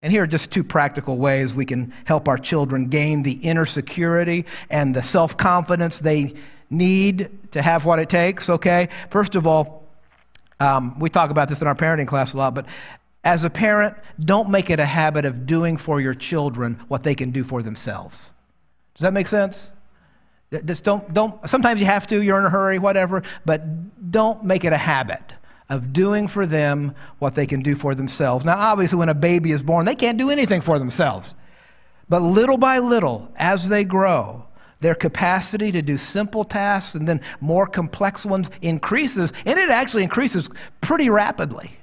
And 0.01 0.11
here 0.11 0.23
are 0.23 0.27
just 0.27 0.51
two 0.51 0.63
practical 0.63 1.17
ways 1.17 1.53
we 1.53 1.65
can 1.65 1.93
help 2.05 2.27
our 2.27 2.37
children 2.37 2.87
gain 2.89 3.23
the 3.23 3.33
inner 3.33 3.65
security 3.65 4.45
and 4.69 4.95
the 4.95 5.03
self 5.03 5.37
confidence 5.37 5.99
they 5.99 6.33
need 6.71 7.51
to 7.51 7.61
have 7.61 7.85
what 7.85 7.99
it 7.99 8.09
takes, 8.09 8.49
okay? 8.49 8.89
First 9.09 9.35
of 9.35 9.45
all, 9.45 9.83
um, 10.59 10.97
we 10.99 11.09
talk 11.09 11.29
about 11.29 11.49
this 11.49 11.61
in 11.61 11.67
our 11.67 11.75
parenting 11.75 12.07
class 12.07 12.33
a 12.33 12.37
lot, 12.37 12.55
but 12.55 12.65
as 13.23 13.43
a 13.43 13.49
parent, 13.49 13.95
don't 14.19 14.49
make 14.49 14.69
it 14.69 14.79
a 14.79 14.85
habit 14.85 15.25
of 15.25 15.45
doing 15.45 15.77
for 15.77 16.01
your 16.01 16.13
children 16.13 16.81
what 16.87 17.03
they 17.03 17.13
can 17.13 17.31
do 17.31 17.43
for 17.43 17.61
themselves. 17.61 18.31
Does 18.95 19.03
that 19.03 19.13
make 19.13 19.27
sense? 19.27 19.69
Just 20.65 20.83
don't, 20.83 21.13
don't, 21.13 21.47
sometimes 21.49 21.79
you 21.79 21.85
have 21.85 22.07
to, 22.07 22.21
you're 22.21 22.39
in 22.39 22.45
a 22.45 22.49
hurry, 22.49 22.77
whatever, 22.77 23.23
but 23.45 24.11
don't 24.11 24.43
make 24.43 24.65
it 24.65 24.73
a 24.73 24.77
habit 24.77 25.21
of 25.69 25.93
doing 25.93 26.27
for 26.27 26.45
them 26.45 26.93
what 27.19 27.35
they 27.35 27.45
can 27.45 27.61
do 27.61 27.75
for 27.75 27.95
themselves. 27.95 28.43
Now, 28.43 28.57
obviously, 28.57 28.97
when 28.97 29.07
a 29.07 29.13
baby 29.13 29.51
is 29.51 29.63
born, 29.63 29.85
they 29.85 29.95
can't 29.95 30.17
do 30.17 30.29
anything 30.29 30.59
for 30.59 30.77
themselves. 30.77 31.33
But 32.09 32.21
little 32.21 32.57
by 32.57 32.79
little, 32.79 33.31
as 33.37 33.69
they 33.69 33.85
grow, 33.85 34.47
their 34.81 34.95
capacity 34.95 35.71
to 35.71 35.81
do 35.81 35.97
simple 35.97 36.43
tasks 36.43 36.95
and 36.95 37.07
then 37.07 37.21
more 37.39 37.65
complex 37.65 38.25
ones 38.25 38.49
increases, 38.61 39.31
and 39.45 39.57
it 39.57 39.69
actually 39.69 40.03
increases 40.03 40.49
pretty 40.81 41.09
rapidly. 41.09 41.77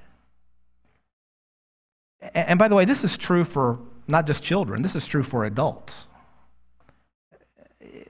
And 2.35 2.59
by 2.59 2.69
the 2.69 2.75
way, 2.75 2.85
this 2.85 3.03
is 3.03 3.17
true 3.17 3.45
for 3.45 3.79
not 4.07 4.27
just 4.27 4.43
children, 4.43 4.83
this 4.83 4.95
is 4.95 5.07
true 5.07 5.23
for 5.23 5.45
adults 5.45 6.07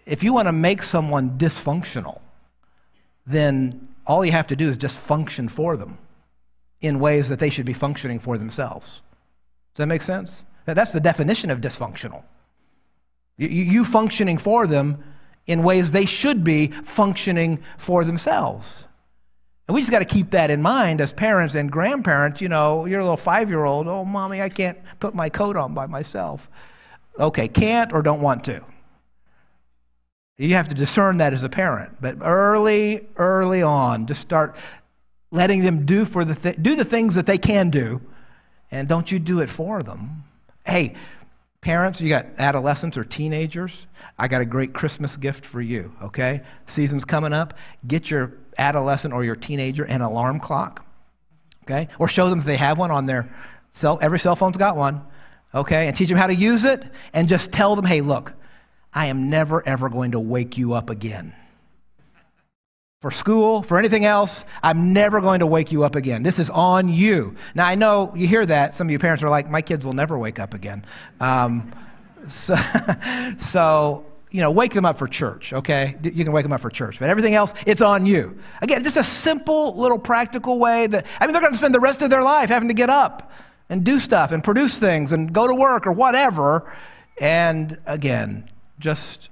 if 0.08 0.22
you 0.22 0.32
want 0.32 0.46
to 0.46 0.52
make 0.52 0.82
someone 0.82 1.38
dysfunctional, 1.38 2.20
then 3.26 3.88
all 4.06 4.24
you 4.24 4.32
have 4.32 4.46
to 4.46 4.56
do 4.56 4.68
is 4.68 4.76
just 4.76 4.98
function 4.98 5.48
for 5.48 5.76
them 5.76 5.98
in 6.80 6.98
ways 6.98 7.28
that 7.28 7.38
they 7.38 7.50
should 7.50 7.66
be 7.66 7.74
functioning 7.74 8.18
for 8.18 8.38
themselves. 8.38 9.02
Does 9.74 9.82
that 9.82 9.86
make 9.86 10.02
sense? 10.02 10.44
That's 10.64 10.92
the 10.92 11.00
definition 11.00 11.50
of 11.50 11.60
dysfunctional. 11.60 12.24
You, 13.38 13.84
functioning 13.84 14.36
for 14.36 14.66
them 14.66 15.02
in 15.46 15.62
ways 15.62 15.92
they 15.92 16.04
should 16.04 16.44
be 16.44 16.68
functioning 16.68 17.62
for 17.78 18.04
themselves. 18.04 18.84
And 19.66 19.74
we 19.74 19.80
just 19.80 19.90
got 19.90 20.00
to 20.00 20.04
keep 20.04 20.30
that 20.30 20.50
in 20.50 20.60
mind 20.60 21.00
as 21.00 21.12
parents 21.12 21.54
and 21.54 21.70
grandparents. 21.70 22.40
You 22.40 22.48
know, 22.48 22.84
you're 22.84 23.00
a 23.00 23.04
little 23.04 23.16
five 23.16 23.48
year 23.48 23.64
old, 23.64 23.86
oh, 23.86 24.04
mommy, 24.04 24.42
I 24.42 24.48
can't 24.48 24.78
put 24.98 25.14
my 25.14 25.28
coat 25.28 25.56
on 25.56 25.74
by 25.74 25.86
myself. 25.86 26.50
Okay, 27.18 27.48
can't 27.48 27.92
or 27.92 28.02
don't 28.02 28.20
want 28.20 28.44
to. 28.44 28.62
You 30.38 30.54
have 30.54 30.68
to 30.68 30.74
discern 30.74 31.18
that 31.18 31.34
as 31.34 31.42
a 31.42 31.48
parent. 31.48 31.96
But 32.00 32.18
early, 32.22 33.08
early 33.16 33.62
on, 33.62 34.06
just 34.06 34.20
start 34.20 34.56
letting 35.30 35.62
them 35.62 35.84
do, 35.84 36.04
for 36.04 36.24
the 36.24 36.34
th- 36.34 36.56
do 36.62 36.76
the 36.76 36.84
things 36.84 37.14
that 37.16 37.26
they 37.26 37.38
can 37.38 37.70
do, 37.70 38.00
and 38.70 38.88
don't 38.88 39.10
you 39.10 39.18
do 39.18 39.40
it 39.40 39.50
for 39.50 39.82
them. 39.82 40.24
Hey, 40.64 40.94
parents, 41.60 42.00
you 42.00 42.08
got 42.08 42.26
adolescents 42.38 42.96
or 42.96 43.04
teenagers, 43.04 43.86
I 44.18 44.28
got 44.28 44.40
a 44.40 44.44
great 44.44 44.72
Christmas 44.72 45.16
gift 45.16 45.44
for 45.44 45.60
you, 45.60 45.92
okay? 46.02 46.42
Season's 46.66 47.04
coming 47.04 47.32
up. 47.32 47.54
Get 47.86 48.10
your 48.10 48.34
adolescent 48.56 49.14
or 49.14 49.24
your 49.24 49.36
teenager 49.36 49.84
an 49.84 50.00
alarm 50.00 50.40
clock, 50.40 50.84
okay? 51.64 51.88
Or 51.98 52.08
show 52.08 52.28
them 52.30 52.38
if 52.38 52.44
they 52.44 52.56
have 52.56 52.78
one 52.78 52.90
on 52.90 53.06
their 53.06 53.32
cell. 53.70 53.98
Every 54.00 54.18
cell 54.18 54.36
phone's 54.36 54.56
got 54.56 54.76
one. 54.76 55.02
okay, 55.54 55.86
and 55.86 55.96
teach 55.96 56.08
them 56.08 56.18
how 56.18 56.26
to 56.26 56.34
use 56.34 56.64
it, 56.64 56.84
and 57.12 57.28
just 57.28 57.52
tell 57.52 57.74
them, 57.74 57.84
hey, 57.84 58.00
look, 58.02 58.34
I 58.92 59.06
am 59.06 59.30
never, 59.30 59.66
ever 59.66 59.88
going 59.88 60.12
to 60.12 60.20
wake 60.20 60.58
you 60.58 60.74
up 60.74 60.90
again. 60.90 61.34
For 63.00 63.12
school, 63.12 63.62
for 63.62 63.78
anything 63.78 64.04
else, 64.04 64.44
I'm 64.60 64.92
never 64.92 65.20
going 65.20 65.38
to 65.38 65.46
wake 65.46 65.70
you 65.70 65.84
up 65.84 65.94
again. 65.94 66.24
This 66.24 66.40
is 66.40 66.50
on 66.50 66.88
you. 66.88 67.36
Now, 67.54 67.64
I 67.68 67.76
know 67.76 68.12
you 68.16 68.26
hear 68.26 68.44
that. 68.44 68.74
Some 68.74 68.88
of 68.88 68.90
you 68.90 68.98
parents 68.98 69.22
are 69.22 69.28
like, 69.28 69.48
my 69.48 69.62
kids 69.62 69.86
will 69.86 69.92
never 69.92 70.18
wake 70.18 70.40
up 70.40 70.52
again. 70.52 70.84
Um, 71.20 71.72
so, 72.28 72.56
so, 73.38 74.04
you 74.32 74.40
know, 74.40 74.50
wake 74.50 74.74
them 74.74 74.84
up 74.84 74.98
for 74.98 75.06
church, 75.06 75.52
okay? 75.52 75.96
You 76.02 76.24
can 76.24 76.32
wake 76.32 76.42
them 76.42 76.52
up 76.52 76.60
for 76.60 76.70
church. 76.70 76.98
But 76.98 77.08
everything 77.08 77.36
else, 77.36 77.54
it's 77.66 77.82
on 77.82 78.04
you. 78.04 78.36
Again, 78.62 78.82
just 78.82 78.96
a 78.96 79.04
simple 79.04 79.76
little 79.76 80.00
practical 80.00 80.58
way 80.58 80.88
that, 80.88 81.06
I 81.20 81.26
mean, 81.26 81.34
they're 81.34 81.40
going 81.40 81.52
to 81.52 81.58
spend 81.58 81.76
the 81.76 81.80
rest 81.80 82.02
of 82.02 82.10
their 82.10 82.24
life 82.24 82.48
having 82.48 82.66
to 82.66 82.74
get 82.74 82.90
up 82.90 83.30
and 83.68 83.84
do 83.84 84.00
stuff 84.00 84.32
and 84.32 84.42
produce 84.42 84.76
things 84.76 85.12
and 85.12 85.32
go 85.32 85.46
to 85.46 85.54
work 85.54 85.86
or 85.86 85.92
whatever. 85.92 86.68
And 87.20 87.78
again, 87.86 88.50
just 88.80 89.30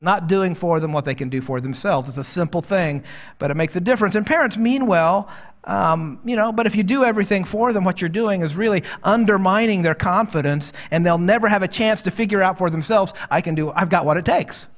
not 0.00 0.26
doing 0.26 0.54
for 0.54 0.78
them 0.78 0.92
what 0.92 1.04
they 1.04 1.14
can 1.14 1.28
do 1.28 1.40
for 1.40 1.60
themselves. 1.60 2.08
It's 2.08 2.18
a 2.18 2.24
simple 2.24 2.60
thing, 2.60 3.02
but 3.38 3.50
it 3.50 3.54
makes 3.54 3.76
a 3.76 3.80
difference. 3.80 4.14
And 4.14 4.26
parents 4.26 4.56
mean 4.56 4.86
well, 4.86 5.28
um, 5.64 6.20
you 6.24 6.36
know, 6.36 6.52
but 6.52 6.66
if 6.66 6.76
you 6.76 6.82
do 6.82 7.04
everything 7.04 7.44
for 7.44 7.72
them, 7.72 7.84
what 7.84 8.00
you're 8.00 8.08
doing 8.08 8.42
is 8.42 8.54
really 8.54 8.84
undermining 9.02 9.82
their 9.82 9.94
confidence, 9.94 10.72
and 10.90 11.04
they'll 11.04 11.18
never 11.18 11.48
have 11.48 11.62
a 11.62 11.68
chance 11.68 12.02
to 12.02 12.10
figure 12.10 12.42
out 12.42 12.58
for 12.58 12.70
themselves, 12.70 13.12
I 13.30 13.40
can 13.40 13.54
do, 13.54 13.72
I've 13.72 13.90
got 13.90 14.04
what 14.04 14.16
it 14.16 14.24
takes. 14.24 14.68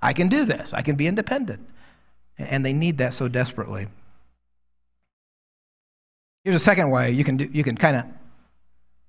I 0.00 0.12
can 0.12 0.28
do 0.28 0.44
this. 0.44 0.72
I 0.72 0.82
can 0.82 0.94
be 0.94 1.06
independent. 1.06 1.66
And 2.38 2.64
they 2.64 2.72
need 2.72 2.98
that 2.98 3.14
so 3.14 3.28
desperately. 3.28 3.88
Here's 6.44 6.54
a 6.54 6.60
second 6.60 6.90
way 6.90 7.10
you 7.10 7.24
can, 7.24 7.38
do, 7.38 7.48
you 7.50 7.64
can 7.64 7.76
kind 7.76 7.96
of 7.96 8.04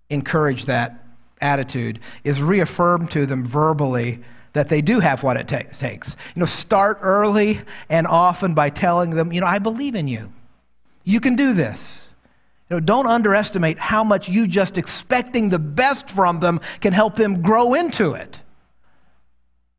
encourage 0.10 0.66
that 0.66 1.04
attitude 1.40 2.00
is 2.24 2.42
reaffirm 2.42 3.08
to 3.10 3.28
them 3.28 3.46
verbally 3.46 4.24
that 4.58 4.70
they 4.70 4.82
do 4.82 5.00
have 5.00 5.24
what 5.24 5.38
it 5.38 5.48
ta- 5.48 5.62
takes. 5.72 6.16
You 6.36 6.42
know, 6.42 6.46
start 6.46 7.00
early 7.02 7.62
and 7.90 8.08
often 8.08 8.54
by 8.54 8.70
telling 8.70 9.12
them, 9.12 9.32
you 9.32 9.40
know, 9.40 9.48
I 9.48 9.60
believe 9.60 9.96
in 9.96 10.08
you. 10.08 10.32
You 11.04 11.20
can 11.20 11.36
do 11.36 11.54
this. 11.54 12.08
You 12.70 12.76
know, 12.76 12.80
don't 12.80 13.08
underestimate 13.08 13.78
how 13.78 14.04
much 14.04 14.28
you 14.28 14.48
just 14.48 14.78
expecting 14.78 15.50
the 15.50 15.60
best 15.60 16.10
from 16.10 16.40
them 16.40 16.60
can 16.82 16.92
help 16.92 17.16
them 17.16 17.42
grow 17.42 17.74
into 17.74 18.14
it. 18.14 18.42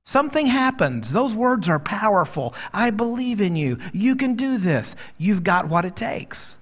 Something 0.04 0.46
happens. 0.46 1.12
Those 1.12 1.34
words 1.34 1.68
are 1.68 1.78
powerful. 1.78 2.54
I 2.72 2.90
believe 2.90 3.42
in 3.42 3.56
you. 3.56 3.78
You 3.92 4.16
can 4.16 4.36
do 4.36 4.56
this. 4.56 4.96
You've 5.18 5.44
got 5.44 5.68
what 5.68 5.84
it 5.84 5.96
takes. 5.96 6.54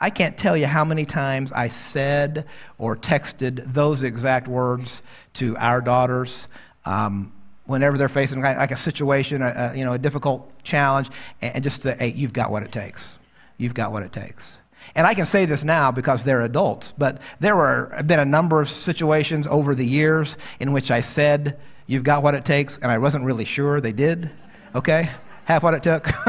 I 0.00 0.10
can't 0.10 0.38
tell 0.38 0.56
you 0.56 0.66
how 0.66 0.84
many 0.84 1.04
times 1.04 1.50
I 1.50 1.68
said 1.68 2.46
or 2.78 2.96
texted 2.96 3.74
those 3.74 4.04
exact 4.04 4.46
words 4.46 5.02
to 5.34 5.56
our 5.56 5.80
daughters 5.80 6.46
um, 6.88 7.32
whenever 7.66 7.98
they're 7.98 8.08
facing 8.08 8.40
like 8.40 8.70
a 8.70 8.76
situation, 8.76 9.42
a, 9.42 9.72
you 9.76 9.84
know, 9.84 9.92
a 9.92 9.98
difficult 9.98 10.50
challenge, 10.64 11.10
and, 11.42 11.56
and 11.56 11.64
just 11.64 11.82
say, 11.82 11.94
hey, 11.98 12.12
you've 12.16 12.32
got 12.32 12.50
what 12.50 12.62
it 12.62 12.72
takes. 12.72 13.14
You've 13.58 13.74
got 13.74 13.92
what 13.92 14.02
it 14.02 14.12
takes. 14.12 14.56
And 14.94 15.06
I 15.06 15.12
can 15.12 15.26
say 15.26 15.44
this 15.44 15.64
now 15.64 15.92
because 15.92 16.24
they're 16.24 16.40
adults, 16.40 16.94
but 16.96 17.20
there 17.40 17.54
were 17.54 17.92
have 17.94 18.06
been 18.06 18.20
a 18.20 18.24
number 18.24 18.62
of 18.62 18.70
situations 18.70 19.46
over 19.46 19.74
the 19.74 19.84
years 19.84 20.38
in 20.60 20.72
which 20.72 20.90
I 20.90 21.02
said, 21.02 21.58
You've 21.86 22.04
got 22.04 22.22
what 22.22 22.34
it 22.34 22.44
takes, 22.44 22.76
and 22.76 22.92
I 22.92 22.98
wasn't 22.98 23.24
really 23.24 23.46
sure 23.46 23.80
they 23.80 23.92
did. 23.92 24.30
Okay? 24.74 25.10
Half 25.48 25.62
what 25.62 25.72
it 25.72 25.82
took. 25.82 26.04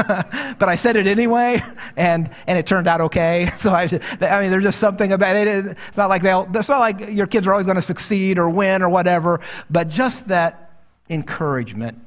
but 0.58 0.68
I 0.70 0.76
said 0.76 0.96
it 0.96 1.06
anyway, 1.06 1.62
and, 1.94 2.30
and 2.46 2.58
it 2.58 2.66
turned 2.66 2.88
out 2.88 3.02
okay. 3.02 3.50
So 3.60 3.70
I, 3.72 3.82
I 4.22 4.40
mean, 4.40 4.50
there's 4.50 4.64
just 4.64 4.78
something 4.78 5.12
about 5.12 5.36
it. 5.36 5.46
It's 5.46 5.96
not 5.98 6.08
like 6.08 6.22
they'll, 6.22 6.48
it's 6.54 6.70
not 6.70 6.80
like 6.80 7.10
your 7.10 7.26
kids 7.26 7.46
are 7.46 7.52
always 7.52 7.66
going 7.66 7.76
to 7.76 7.82
succeed 7.82 8.38
or 8.38 8.48
win 8.48 8.80
or 8.80 8.88
whatever, 8.88 9.40
but 9.68 9.88
just 9.88 10.28
that 10.28 10.80
encouragement 11.10 11.98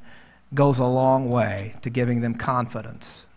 goes 0.55 0.79
a 0.79 0.85
long 0.85 1.29
way 1.29 1.75
to 1.83 1.91
giving 1.91 2.21
them 2.21 2.33
confidence. 2.33 3.27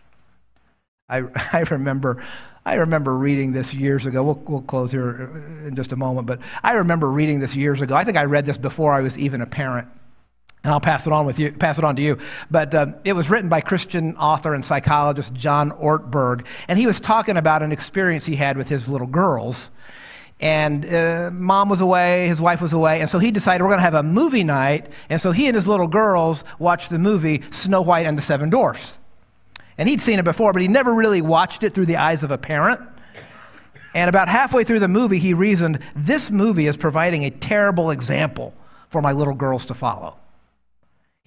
I, 1.07 1.17
I 1.53 1.63
remember 1.69 2.25
I 2.65 2.75
remember 2.75 3.15
reading 3.15 3.53
this 3.53 3.73
years 3.73 4.05
ago. 4.05 4.23
We'll, 4.23 4.41
we'll 4.45 4.61
close 4.61 4.91
here 4.91 5.31
in 5.65 5.75
just 5.75 5.93
a 5.93 5.95
moment, 5.95 6.27
but 6.27 6.39
I 6.63 6.73
remember 6.73 7.09
reading 7.09 7.39
this 7.39 7.55
years 7.55 7.79
ago. 7.79 7.95
I 7.95 8.03
think 8.03 8.17
I 8.17 8.25
read 8.25 8.45
this 8.45 8.57
before 8.57 8.91
I 8.91 8.99
was 8.99 9.17
even 9.17 9.39
a 9.39 9.45
parent 9.45 9.87
and 10.63 10.73
I'll 10.73 10.81
pass 10.81 11.07
it 11.07 11.13
on 11.13 11.25
with 11.25 11.39
you, 11.39 11.51
pass 11.51 11.77
it 11.77 11.83
on 11.83 11.95
to 11.95 12.01
you. 12.01 12.17
But 12.51 12.75
uh, 12.75 12.87
it 13.03 13.13
was 13.13 13.29
written 13.29 13.49
by 13.49 13.61
Christian 13.61 14.17
author 14.17 14.53
and 14.53 14.65
psychologist 14.65 15.33
John 15.33 15.71
Ortberg, 15.71 16.45
and 16.67 16.77
he 16.77 16.87
was 16.87 16.99
talking 16.99 17.37
about 17.37 17.63
an 17.63 17.71
experience 17.71 18.25
he 18.25 18.35
had 18.35 18.57
with 18.57 18.69
his 18.69 18.89
little 18.89 19.07
girls. 19.07 19.69
And 20.39 20.85
uh, 20.85 21.31
mom 21.33 21.69
was 21.69 21.81
away, 21.81 22.27
his 22.27 22.39
wife 22.39 22.61
was 22.61 22.71
away, 22.71 23.01
and 23.01 23.09
so 23.09 23.17
he 23.17 23.31
decided 23.31 23.63
we're 23.63 23.69
going 23.69 23.79
to 23.79 23.83
have 23.83 23.95
a 23.95 24.03
movie 24.03 24.43
night. 24.43 24.91
And 25.09 25.19
so 25.19 25.31
he 25.31 25.47
and 25.47 25.55
his 25.55 25.67
little 25.67 25.87
girls 25.87 26.43
watched 26.59 26.89
the 26.89 26.99
movie 26.99 27.41
Snow 27.49 27.81
White 27.81 28.05
and 28.05 28.17
the 28.17 28.21
Seven 28.21 28.49
Dwarfs. 28.49 28.99
And 29.79 29.87
he'd 29.87 30.01
seen 30.01 30.19
it 30.19 30.25
before, 30.25 30.53
but 30.53 30.61
he 30.61 30.67
never 30.67 30.93
really 30.93 31.21
watched 31.21 31.63
it 31.63 31.73
through 31.73 31.85
the 31.85 31.97
eyes 31.97 32.23
of 32.23 32.31
a 32.31 32.37
parent. 32.37 32.81
And 33.95 34.09
about 34.09 34.27
halfway 34.27 34.63
through 34.63 34.79
the 34.79 34.87
movie, 34.87 35.17
he 35.17 35.33
reasoned 35.33 35.79
this 35.95 36.29
movie 36.29 36.67
is 36.67 36.77
providing 36.77 37.23
a 37.23 37.31
terrible 37.31 37.89
example 37.89 38.53
for 38.89 39.01
my 39.01 39.11
little 39.11 39.33
girls 39.33 39.65
to 39.67 39.73
follow. 39.73 40.17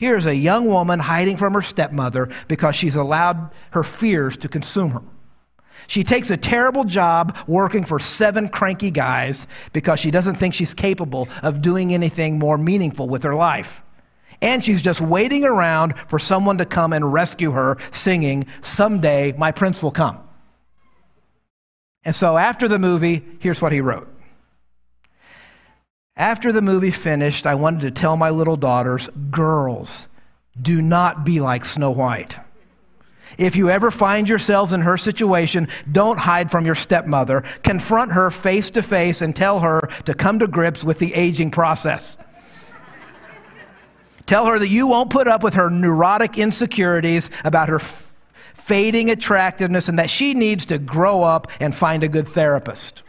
Here's 0.01 0.25
a 0.25 0.35
young 0.35 0.65
woman 0.65 0.99
hiding 0.99 1.37
from 1.37 1.53
her 1.53 1.61
stepmother 1.61 2.31
because 2.49 2.75
she's 2.75 2.97
allowed 2.97 3.51
her 3.73 3.85
fears 3.85 4.39
to 4.39 4.49
consume 4.49 4.93
her. 4.93 5.03
She 5.89 6.05
takes 6.05 6.31
a 6.31 6.39
terrible 6.39 6.85
job 6.85 7.37
working 7.47 7.85
for 7.85 7.99
seven 7.99 8.49
cranky 8.49 8.91
guys 8.91 9.47
because 9.75 10.01
she 10.01 10.11
doesn't 10.11 10.37
think 10.37 10.55
she's 10.55 10.73
capable 10.73 11.29
of 11.43 11.61
doing 11.61 11.93
anything 11.93 12.39
more 12.39 12.57
meaningful 12.57 13.11
with 13.11 13.25
her 13.25 13.35
life. 13.35 13.83
And 14.41 14.65
she's 14.65 14.81
just 14.81 15.03
waiting 15.03 15.45
around 15.45 15.99
for 16.09 16.19
someone 16.19 16.57
to 16.57 16.65
come 16.65 16.95
and 16.95 17.13
rescue 17.13 17.51
her, 17.51 17.77
singing, 17.93 18.47
Someday 18.63 19.35
my 19.37 19.53
prince 19.53 19.83
will 19.83 19.91
come. 19.91 20.19
And 22.05 22.15
so 22.15 22.39
after 22.39 22.69
the 22.69 22.79
movie, 22.79 23.23
here's 23.39 23.61
what 23.61 23.73
he 23.73 23.83
wrote 23.83 24.09
after 26.21 26.53
the 26.53 26.63
movie 26.63 26.91
finished, 26.91 27.47
I 27.47 27.55
wanted 27.55 27.81
to 27.81 27.91
tell 27.91 28.17
my 28.17 28.31
little 28.31 28.57
daughters, 28.57 29.09
girls, 29.31 30.07
do 30.61 30.83
not 30.83 31.25
be 31.25 31.41
like 31.41 31.65
Snow 31.65 31.91
White. 31.91 32.37
If 33.39 33.57
you 33.57 33.71
ever 33.71 33.91
find 33.91 34.29
yourselves 34.29 34.73
in 34.73 34.83
her 34.83 34.99
situation, 34.99 35.69
don't 35.91 36.19
hide 36.19 36.51
from 36.51 36.67
your 36.67 36.75
stepmother. 36.75 37.43
Confront 37.63 38.13
her 38.13 38.31
face 38.31 38.71
to 38.71 38.83
face 38.83 39.23
and 39.23 39.35
tell 39.35 39.61
her 39.61 39.89
to 40.05 40.13
come 40.13 40.39
to 40.41 40.47
grips 40.47 40.85
with 40.85 40.99
the 40.99 41.15
aging 41.15 41.51
process. 41.51 42.19
tell 44.27 44.47
her 44.47 44.59
that 44.59 44.69
you 44.69 44.87
won't 44.87 45.11
put 45.11 45.27
up 45.27 45.43
with 45.43 45.55
her 45.55 45.71
neurotic 45.71 46.37
insecurities 46.37 47.31
about 47.45 47.69
her 47.69 47.81
f- 47.81 48.13
fading 48.55 49.09
attractiveness 49.09 49.89
and 49.89 49.99
that 49.99 50.11
she 50.11 50.35
needs 50.35 50.67
to 50.67 50.79
grow 50.79 51.23
up 51.23 51.51
and 51.61 51.75
find 51.75 52.05
a 52.05 52.09
good 52.09 52.29
therapist. 52.29 53.03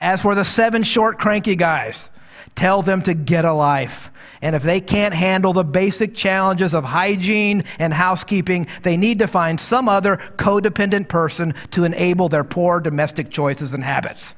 As 0.00 0.22
for 0.22 0.34
the 0.34 0.44
seven 0.44 0.84
short, 0.84 1.18
cranky 1.18 1.56
guys, 1.56 2.10
tell 2.54 2.82
them 2.82 3.02
to 3.02 3.14
get 3.14 3.44
a 3.44 3.52
life. 3.52 4.10
And 4.40 4.54
if 4.54 4.62
they 4.62 4.80
can't 4.80 5.14
handle 5.14 5.52
the 5.52 5.64
basic 5.64 6.14
challenges 6.14 6.72
of 6.72 6.84
hygiene 6.84 7.64
and 7.80 7.92
housekeeping, 7.92 8.68
they 8.84 8.96
need 8.96 9.18
to 9.18 9.26
find 9.26 9.58
some 9.58 9.88
other 9.88 10.18
codependent 10.36 11.08
person 11.08 11.54
to 11.72 11.82
enable 11.82 12.28
their 12.28 12.44
poor 12.44 12.78
domestic 12.78 13.30
choices 13.30 13.74
and 13.74 13.82
habits. 13.82 14.36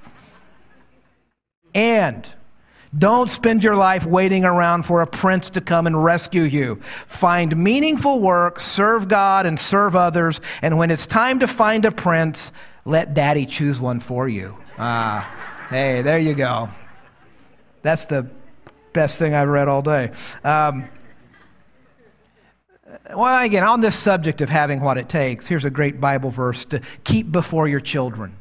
And 1.75 2.27
don't 2.96 3.31
spend 3.31 3.62
your 3.62 3.77
life 3.77 4.07
waiting 4.07 4.44
around 4.44 4.85
for 4.85 5.03
a 5.03 5.07
prince 5.07 5.51
to 5.51 5.61
come 5.61 5.87
and 5.87 6.03
rescue 6.03 6.42
you. 6.42 6.81
Find 7.07 7.55
meaningful 7.57 8.18
work, 8.18 8.59
serve 8.59 9.09
God, 9.09 9.44
and 9.44 9.61
serve 9.61 9.94
others. 9.94 10.40
And 10.62 10.79
when 10.79 10.90
it's 10.90 11.07
time 11.07 11.38
to 11.40 11.46
find 11.46 11.85
a 11.85 11.92
prince, 11.92 12.51
let 12.87 13.12
daddy 13.12 13.44
choose 13.44 13.81
one 13.81 14.01
for 14.01 14.27
you. 14.27 14.56
Ah. 14.79 15.40
Hey, 15.71 16.02
there 16.02 16.18
you 16.18 16.35
go. 16.35 16.68
That's 17.83 18.06
the 18.06 18.29
best 18.92 19.21
thing 19.21 19.35
I've 19.35 19.46
read 19.46 19.68
all 19.68 19.83
day. 19.83 20.10
Um, 20.42 20.88
well, 23.14 23.44
again, 23.44 23.62
on 23.62 23.81
this 23.81 23.94
subject 23.94 24.40
of 24.40 24.48
having 24.48 24.81
what 24.81 24.98
it 24.98 25.08
takes, 25.08 25.46
here's 25.46 25.64
a 25.64 25.71
great 25.71 26.00
Bible 26.00 26.31
verse 26.31 26.64
to 26.64 26.81
keep 27.04 27.31
before 27.31 27.68
your 27.68 27.79
children 27.79 28.35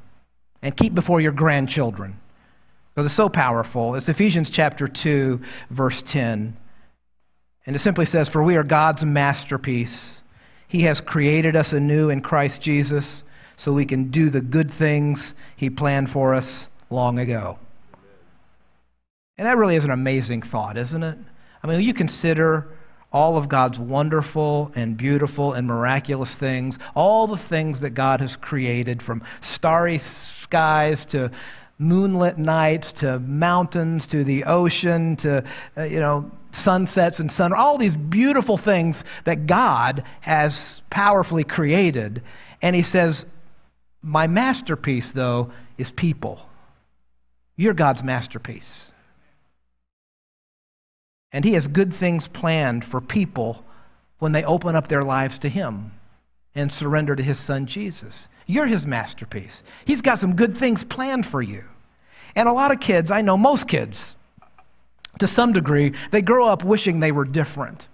and 0.63 0.75
keep 0.75 0.95
before 0.95 1.21
your 1.21 1.32
grandchildren. 1.32 2.19
Because 2.95 3.05
it's 3.05 3.15
so 3.15 3.30
powerful. 3.30 3.93
It's 3.93 4.09
Ephesians 4.09 4.49
chapter 4.49 4.88
2, 4.88 5.39
verse 5.69 6.01
10. 6.01 6.57
And 7.67 7.75
it 7.75 7.80
simply 7.80 8.07
says, 8.07 8.27
For 8.27 8.43
we 8.43 8.55
are 8.55 8.63
God's 8.63 9.05
masterpiece. 9.05 10.23
He 10.67 10.82
has 10.82 10.99
created 10.99 11.55
us 11.55 11.73
anew 11.73 12.09
in 12.09 12.21
Christ 12.21 12.59
Jesus 12.59 13.21
so 13.55 13.71
we 13.71 13.86
can 13.86 14.09
do 14.09 14.32
the 14.32 14.41
good 14.41 14.71
things 14.71 15.36
He 15.55 15.69
planned 15.69 16.09
for 16.09 16.34
us 16.34 16.68
long 16.89 17.19
ago. 17.19 17.59
And 19.37 19.47
that 19.47 19.57
really 19.57 19.75
is 19.75 19.85
an 19.85 19.91
amazing 19.91 20.41
thought, 20.41 20.77
isn't 20.77 21.03
it? 21.03 21.17
I 21.63 21.67
mean, 21.67 21.81
you 21.81 21.93
consider 21.93 22.67
all 23.11 23.37
of 23.37 23.49
God's 23.49 23.79
wonderful 23.79 24.71
and 24.75 24.95
beautiful 24.95 25.53
and 25.53 25.67
miraculous 25.67 26.35
things, 26.35 26.77
all 26.95 27.25
the 27.25 27.37
things 27.37 27.81
that 27.81 27.91
God 27.91 28.21
has 28.21 28.35
created 28.35 29.01
from 29.01 29.23
starry 29.41 29.97
skies 29.97 31.05
to 31.07 31.31
moonlit 31.79 32.37
nights 32.37 32.91
to 32.91 33.19
mountains 33.19 34.05
to 34.07 34.23
the 34.23 34.43
ocean 34.43 35.15
to, 35.15 35.43
uh, 35.77 35.83
you 35.83 35.99
know, 35.99 36.29
sunsets 36.51 37.19
and 37.19 37.31
sun, 37.31 37.53
all 37.53 37.77
these 37.77 37.95
beautiful 37.95 38.57
things 38.57 39.03
that 39.23 39.47
God 39.47 40.03
has 40.21 40.81
powerfully 40.89 41.43
created. 41.43 42.21
And 42.61 42.75
he 42.75 42.83
says, 42.83 43.25
My 44.01 44.27
masterpiece, 44.27 45.13
though, 45.13 45.51
is 45.77 45.91
people. 45.91 46.49
You're 47.60 47.74
God's 47.74 48.05
masterpiece. 48.05 48.89
And 51.34 51.43
he 51.43 51.55
has 51.55 51.68
good 51.68 51.91
things 51.91 52.30
planned 52.30 52.86
for 52.86 53.01
people 53.01 53.66
when 54.18 54.32
they 54.32 54.45
open 54.45 54.78
up 54.78 54.88
their 54.88 55.03
lives 55.03 55.38
to 55.39 55.49
him 55.49 55.91
and 56.55 56.72
surrender 56.72 57.18
to 57.18 57.22
his 57.22 57.38
son 57.38 57.66
Jesus. 57.66 58.30
You're 58.45 58.68
his 58.68 58.88
masterpiece. 58.88 59.62
He's 59.84 60.01
got 60.01 60.20
some 60.20 60.38
good 60.38 60.55
things 60.57 60.86
planned 60.86 61.28
for 61.28 61.41
you. 61.41 61.66
And 62.34 62.47
a 62.47 62.53
lot 62.53 62.72
of 62.72 62.80
kids, 62.80 63.12
I 63.12 63.20
know 63.20 63.36
most 63.36 63.68
kids, 63.68 64.16
to 65.20 65.28
some 65.28 65.51
degree, 65.51 65.91
they 66.12 66.22
grow 66.22 66.47
up 66.47 66.64
wishing 66.64 67.01
they 67.01 67.12
were 67.12 67.26
different. 67.26 67.89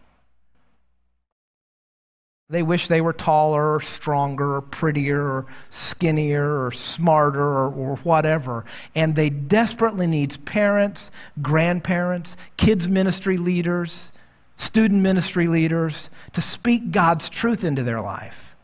They 2.47 2.61
wish 2.61 2.87
they 2.87 3.01
were 3.01 3.13
taller 3.13 3.73
or 3.73 3.81
stronger 3.81 4.55
or 4.55 4.61
prettier 4.61 5.19
or 5.19 5.45
skinnier 5.71 6.63
or 6.63 6.71
smarter 6.71 7.41
or, 7.41 7.73
or, 7.73 7.95
whatever. 7.97 8.65
And 8.93 9.15
they 9.15 9.31
desperately 9.31 10.05
need 10.05 10.45
parents, 10.45 11.09
grandparents, 11.41 12.37
kids 12.55 12.87
ministry 12.87 13.37
leaders, 13.37 14.11
student 14.57 15.01
ministry 15.01 15.47
leaders 15.47 16.11
to 16.33 16.41
speak 16.41 16.91
God's 16.91 17.31
truth 17.31 17.63
into 17.63 17.81
their 17.81 17.99
life 17.99 18.55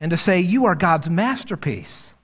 and 0.00 0.10
to 0.10 0.16
say, 0.16 0.40
You 0.40 0.66
are 0.66 0.76
God's 0.76 1.10
masterpiece. 1.10 2.14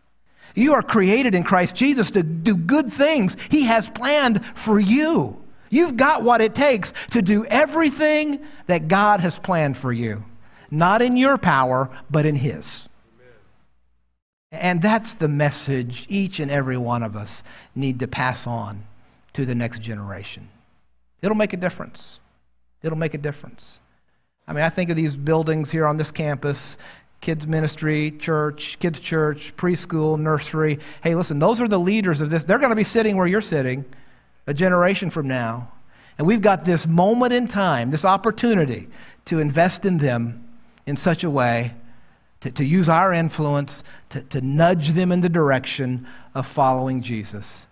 You 0.54 0.74
are 0.74 0.82
created 0.82 1.34
in 1.34 1.44
Christ 1.44 1.74
Jesus 1.74 2.10
to 2.12 2.22
do 2.22 2.56
good 2.56 2.92
things 2.92 3.36
He 3.50 3.64
has 3.64 3.88
planned 3.88 4.44
for 4.54 4.78
you. 4.78 5.42
You've 5.70 5.96
got 5.96 6.22
what 6.22 6.40
it 6.40 6.54
takes 6.54 6.92
to 7.12 7.22
do 7.22 7.46
everything 7.46 8.44
that 8.66 8.88
God 8.88 9.20
has 9.20 9.38
planned 9.38 9.76
for 9.76 9.92
you, 9.92 10.24
not 10.70 11.00
in 11.00 11.16
your 11.16 11.38
power, 11.38 11.88
but 12.10 12.26
in 12.26 12.36
His. 12.36 12.88
And 14.52 14.82
that's 14.82 15.14
the 15.14 15.28
message 15.28 16.06
each 16.08 16.40
and 16.40 16.50
every 16.50 16.76
one 16.76 17.04
of 17.04 17.16
us 17.16 17.44
need 17.74 18.00
to 18.00 18.08
pass 18.08 18.48
on 18.48 18.84
to 19.32 19.46
the 19.46 19.54
next 19.54 19.80
generation. 19.80 20.48
It'll 21.22 21.36
make 21.36 21.52
a 21.52 21.56
difference. 21.56 22.18
It'll 22.82 22.98
make 22.98 23.14
a 23.14 23.18
difference. 23.18 23.80
I 24.48 24.52
mean, 24.52 24.64
I 24.64 24.70
think 24.70 24.90
of 24.90 24.96
these 24.96 25.16
buildings 25.16 25.70
here 25.70 25.86
on 25.86 25.96
this 25.96 26.10
campus 26.10 26.76
kids 27.20 27.46
ministry, 27.46 28.10
church, 28.10 28.78
kids 28.80 28.98
church, 28.98 29.54
preschool, 29.56 30.18
nursery. 30.18 30.78
Hey, 31.02 31.14
listen, 31.14 31.38
those 31.38 31.60
are 31.60 31.68
the 31.68 31.78
leaders 31.78 32.22
of 32.22 32.30
this. 32.30 32.44
They're 32.44 32.58
going 32.58 32.70
to 32.70 32.76
be 32.76 32.82
sitting 32.82 33.16
where 33.16 33.26
you're 33.26 33.42
sitting 33.42 33.84
a 34.46 34.54
generation 34.54 35.10
from 35.10 35.28
now. 35.28 35.72
And 36.18 36.26
we've 36.26 36.42
got 36.42 36.64
this 36.64 36.86
moment 36.86 37.32
in 37.32 37.48
time, 37.48 37.90
this 37.90 38.04
opportunity 38.04 38.88
to 39.26 39.38
invest 39.38 39.84
in 39.84 39.98
them 39.98 40.46
in 40.86 40.96
such 40.96 41.24
a 41.24 41.30
way 41.30 41.74
to, 42.40 42.50
to 42.50 42.64
use 42.64 42.88
our 42.88 43.12
influence 43.12 43.82
to, 44.10 44.22
to 44.22 44.40
nudge 44.40 44.90
them 44.90 45.12
in 45.12 45.20
the 45.20 45.28
direction 45.28 46.06
of 46.34 46.46
following 46.46 47.02
Jesus. 47.02 47.66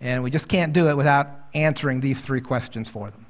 And 0.00 0.22
we 0.22 0.30
just 0.30 0.48
can't 0.48 0.72
do 0.72 0.88
it 0.88 0.96
without 0.96 1.28
answering 1.54 2.00
these 2.00 2.24
three 2.24 2.40
questions 2.40 2.88
for 2.88 3.10
them. 3.10 3.26